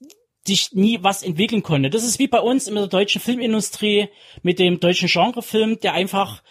[0.47, 1.91] sich nie was entwickeln konnte.
[1.91, 4.09] Das ist wie bei uns in der deutschen Filmindustrie
[4.43, 6.43] mit dem deutschen Genrefilm, der einfach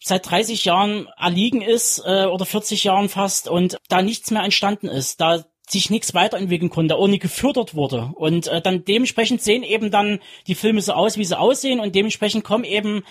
[0.00, 4.88] seit 30 Jahren erliegen ist äh, oder 40 Jahren fast und da nichts mehr entstanden
[4.88, 8.12] ist, da sich nichts weiterentwickeln konnte, auch nie gefördert wurde.
[8.14, 11.94] Und äh, dann dementsprechend sehen eben dann die Filme so aus, wie sie aussehen und
[11.94, 13.02] dementsprechend kommen eben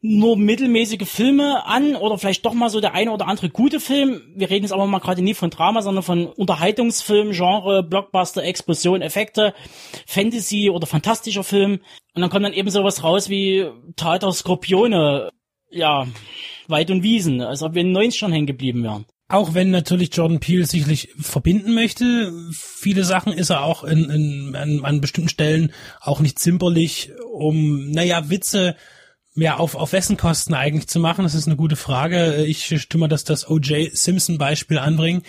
[0.00, 4.22] nur mittelmäßige Filme an oder vielleicht doch mal so der eine oder andere gute Film.
[4.36, 9.02] Wir reden jetzt aber mal gerade nie von Drama, sondern von Unterhaltungsfilm, Genre, Blockbuster, Explosion,
[9.02, 9.54] Effekte,
[10.06, 11.80] Fantasy oder fantastischer Film.
[12.14, 13.66] Und dann kommt dann eben sowas raus wie
[13.96, 15.30] Tater Skorpione,
[15.70, 16.06] ja,
[16.68, 19.06] Weit und Wiesen, als ob wir in den 90 schon hängen geblieben wären.
[19.30, 24.56] Auch wenn natürlich Jordan Peele sicherlich verbinden möchte, viele Sachen ist er auch in, in,
[24.56, 28.74] an, an bestimmten Stellen auch nicht zimperlich, um, naja, Witze
[29.34, 32.44] ja, auf, auf wessen Kosten eigentlich zu machen, das ist eine gute Frage.
[32.44, 33.94] Ich stimme das, das O.J.
[33.94, 35.22] Simpson-Beispiel anbringen,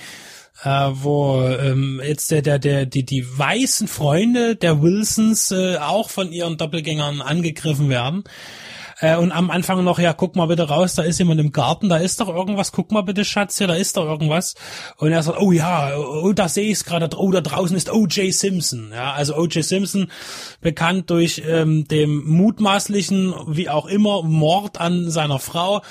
[0.64, 6.10] äh, wo ähm, jetzt der, der, der, die, die weißen Freunde der Wilsons äh, auch
[6.10, 8.24] von ihren Doppelgängern angegriffen werden.
[9.00, 11.90] Äh, und am Anfang noch, ja, guck mal bitte raus, da ist jemand im Garten,
[11.90, 14.56] da ist doch irgendwas, guck mal bitte, Schatz, hier, da ist doch irgendwas.
[14.98, 17.92] Und er sagt, oh ja, oh, da sehe ich es gerade, oh, da draußen ist
[17.92, 18.34] O.J.
[18.34, 18.92] Simpson.
[18.94, 19.64] Ja, also O.J.
[19.64, 20.12] Simpson,
[20.62, 25.82] bekannt durch ähm, dem mutmaßlichen, wie auch immer, Mord an seiner Frau,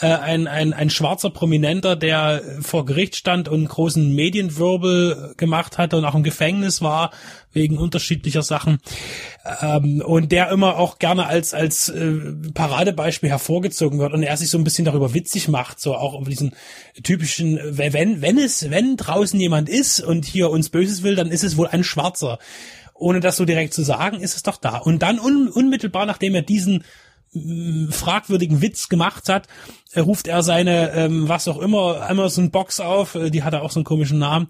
[0.00, 5.96] äh, ein, ein, ein schwarzer Prominenter, der vor Gericht stand und großen Medienwirbel gemacht hatte
[5.96, 7.10] und auch im Gefängnis war,
[7.58, 8.78] wegen unterschiedlicher Sachen
[9.60, 12.14] ähm, und der immer auch gerne als als äh,
[12.54, 16.30] Paradebeispiel hervorgezogen wird und er sich so ein bisschen darüber witzig macht, so auch über
[16.30, 16.54] diesen
[17.02, 21.44] typischen, wenn wenn es wenn draußen jemand ist und hier uns Böses will, dann ist
[21.44, 22.38] es wohl ein Schwarzer.
[22.94, 24.78] Ohne das so direkt zu sagen, ist es doch da.
[24.78, 26.82] Und dann un unmittelbar, nachdem er diesen
[27.90, 29.48] fragwürdigen Witz gemacht hat,
[29.96, 33.70] ruft er seine, ähm, was auch immer, Amazon Box auf, äh, die hat er auch
[33.70, 34.48] so einen komischen Namen.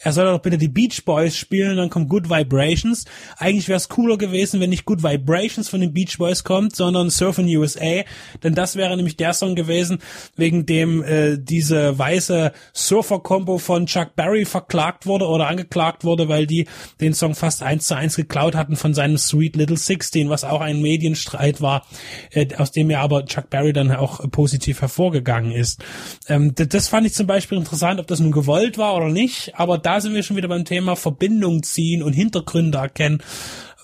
[0.00, 3.04] Er soll doch bitte die Beach Boys spielen, dann kommt Good Vibrations.
[3.38, 7.08] Eigentlich wäre es cooler gewesen, wenn nicht Good Vibrations von den Beach Boys kommt, sondern
[7.08, 8.02] Surfing USA,
[8.42, 9.98] denn das wäre nämlich der Song gewesen,
[10.36, 16.48] wegen dem äh, diese weiße Surfer-Combo von Chuck Berry verklagt wurde oder angeklagt wurde, weil
[16.48, 16.66] die
[17.00, 20.60] den Song fast eins zu eins geklaut hatten von seinem Sweet Little Sixteen, was auch
[20.60, 21.86] ein Medienstreit war,
[22.32, 25.82] äh, aus dem er aber Chuck Berry dann auch positiv hervorgegangen ist.
[26.28, 29.78] Ähm, das fand ich zum Beispiel interessant, ob das nun gewollt war oder nicht, aber
[29.78, 33.22] da sind wir schon wieder beim Thema Verbindung ziehen und Hintergründe erkennen.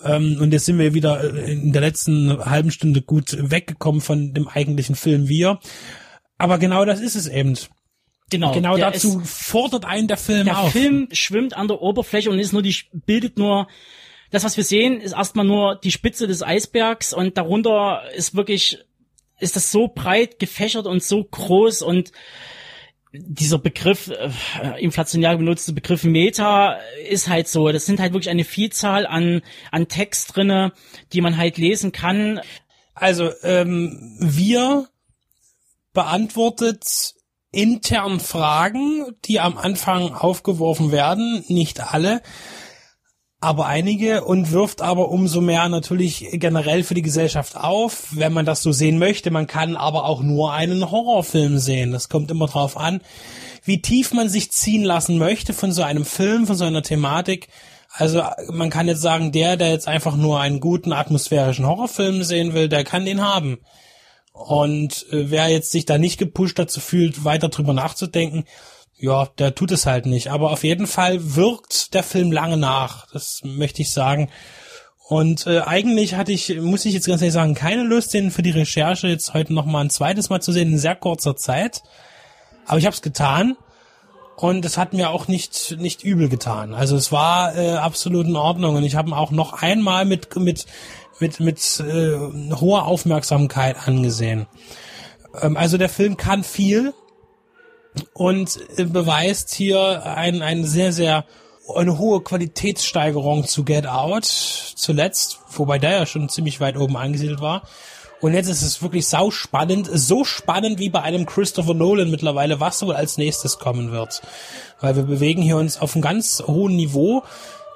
[0.05, 4.35] Ähm, und jetzt sind wir wieder äh, in der letzten halben Stunde gut weggekommen von
[4.35, 5.59] dem eigentlichen Film Wir.
[6.39, 7.57] Aber genau das ist es eben.
[8.29, 10.73] Genau, genau dazu ist, fordert einen der Film der auf.
[10.73, 13.69] Der Film schwimmt an der Oberfläche und ist nur die bildet nur
[14.31, 18.85] das, was wir sehen, ist erstmal nur die Spitze des Eisbergs und darunter ist wirklich
[19.39, 22.13] ist das so breit gefächert und so groß und
[23.13, 26.79] dieser Begriff, äh, inflationär benutzte Begriff Meta
[27.09, 27.71] ist halt so.
[27.71, 30.73] Das sind halt wirklich eine Vielzahl an, an Text drinne,
[31.13, 32.41] die man halt lesen kann.
[32.95, 34.89] Also, ähm, wir
[35.93, 37.15] beantwortet
[37.53, 42.23] intern Fragen, die am Anfang aufgeworfen werden, nicht alle
[43.47, 48.45] aber einige und wirft aber umso mehr natürlich generell für die Gesellschaft auf, wenn man
[48.45, 49.31] das so sehen möchte.
[49.31, 51.93] Man kann aber auch nur einen Horrorfilm sehen.
[51.93, 53.01] Das kommt immer drauf an,
[53.63, 57.47] wie tief man sich ziehen lassen möchte von so einem Film, von so einer Thematik.
[57.93, 62.53] Also man kann jetzt sagen, der, der jetzt einfach nur einen guten atmosphärischen Horrorfilm sehen
[62.53, 63.59] will, der kann den haben.
[64.33, 68.45] Und äh, wer jetzt sich da nicht gepusht dazu fühlt, weiter drüber nachzudenken,
[68.99, 70.31] ja, der tut es halt nicht.
[70.31, 73.07] Aber auf jeden Fall wirkt der Film lange nach.
[73.13, 74.31] Das möchte ich sagen.
[75.09, 78.43] Und äh, eigentlich hatte ich, muss ich jetzt ganz ehrlich sagen, keine Lust, den für
[78.43, 81.83] die Recherche jetzt heute noch mal ein zweites Mal zu sehen in sehr kurzer Zeit.
[82.65, 83.57] Aber ich habe es getan
[84.37, 86.75] und es hat mir auch nicht nicht übel getan.
[86.75, 90.35] Also es war äh, absolut in Ordnung und ich habe ihn auch noch einmal mit
[90.37, 90.67] mit
[91.21, 92.19] mit mit äh,
[92.55, 94.47] hoher Aufmerksamkeit angesehen.
[95.41, 96.93] Ähm, also der Film kann viel
[98.15, 101.25] und äh, beweist hier ein, ein sehr, sehr
[101.75, 107.41] eine hohe Qualitätssteigerung zu Get Out zuletzt, wobei der ja schon ziemlich weit oben angesiedelt
[107.41, 107.63] war.
[108.21, 112.61] Und jetzt ist es wirklich sau spannend, so spannend wie bei einem Christopher Nolan mittlerweile,
[112.61, 114.23] was wohl als nächstes kommen wird.
[114.81, 117.25] Weil wir bewegen hier uns auf einem ganz hohen Niveau,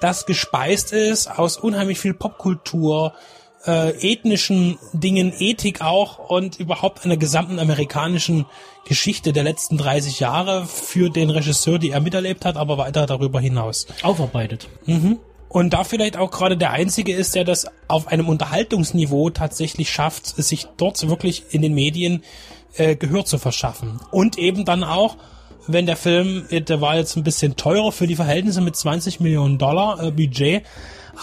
[0.00, 3.12] das gespeist ist aus unheimlich viel Popkultur,
[3.66, 8.46] äh, ethnischen Dingen, Ethik auch und überhaupt einer gesamten amerikanischen
[8.86, 13.40] Geschichte der letzten 30 Jahre für den Regisseur, die er miterlebt hat, aber weiter darüber
[13.40, 13.86] hinaus.
[14.02, 14.68] Aufarbeitet.
[14.86, 15.18] Mhm.
[15.48, 20.26] Und da vielleicht auch gerade der Einzige ist, der das auf einem Unterhaltungsniveau tatsächlich schafft,
[20.26, 22.22] sich dort wirklich in den Medien
[22.76, 24.00] äh, Gehör zu verschaffen.
[24.12, 25.16] Und eben dann auch,
[25.66, 29.58] wenn der Film, der war jetzt ein bisschen teurer für die Verhältnisse mit 20 Millionen
[29.58, 30.62] Dollar äh, Budget,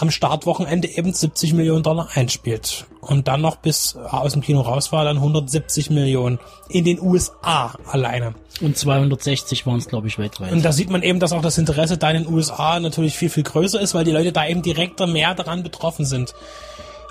[0.00, 2.86] am Startwochenende eben 70 Millionen Dollar einspielt.
[3.00, 6.38] Und dann noch bis aus dem Kino raus war, dann 170 Millionen
[6.68, 8.34] in den USA alleine.
[8.60, 10.52] Und 260 waren es, glaube ich, weltweit.
[10.52, 13.28] Und da sieht man eben, dass auch das Interesse da in den USA natürlich viel,
[13.28, 16.32] viel größer ist, weil die Leute da eben direkter mehr daran betroffen sind.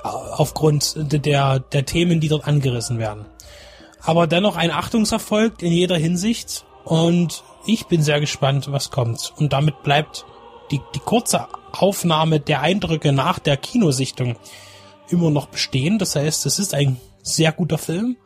[0.03, 3.25] Aufgrund der, der Themen, die dort angerissen werden.
[4.01, 6.63] Aber dennoch ein Achtungserfolg in jeder Hinsicht.
[6.85, 9.33] Und ich bin sehr gespannt, was kommt.
[9.37, 10.25] Und damit bleibt
[10.71, 14.35] die, die kurze Aufnahme der Eindrücke nach der Kinosichtung
[15.09, 15.99] immer noch bestehen.
[15.99, 18.17] Das heißt, es ist ein sehr guter Film,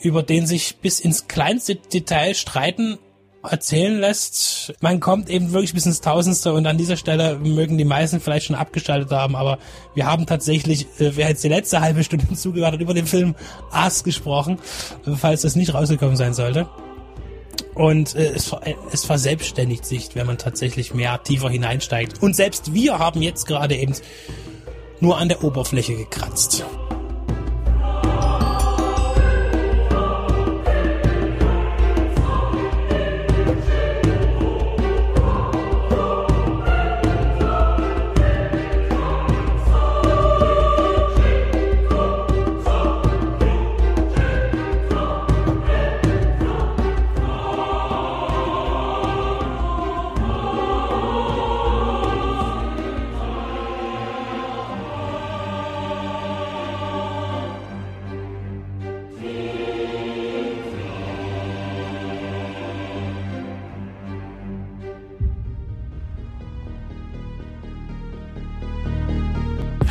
[0.00, 2.98] über den sich bis ins kleinste Detail streiten
[3.42, 4.74] erzählen lässt.
[4.80, 8.46] Man kommt eben wirklich bis ins Tausendste und an dieser Stelle mögen die meisten vielleicht
[8.46, 9.58] schon abgeschaltet haben, aber
[9.94, 13.34] wir haben tatsächlich, äh, wer jetzt die letzte halbe Stunde zugehört hat, über den Film
[13.70, 14.58] Ass gesprochen,
[15.16, 16.68] falls das nicht rausgekommen sein sollte.
[17.74, 18.54] Und äh, es,
[18.92, 22.22] es verselbstständigt sich, wenn man tatsächlich mehr tiefer hineinsteigt.
[22.22, 23.94] Und selbst wir haben jetzt gerade eben
[25.00, 26.64] nur an der Oberfläche gekratzt.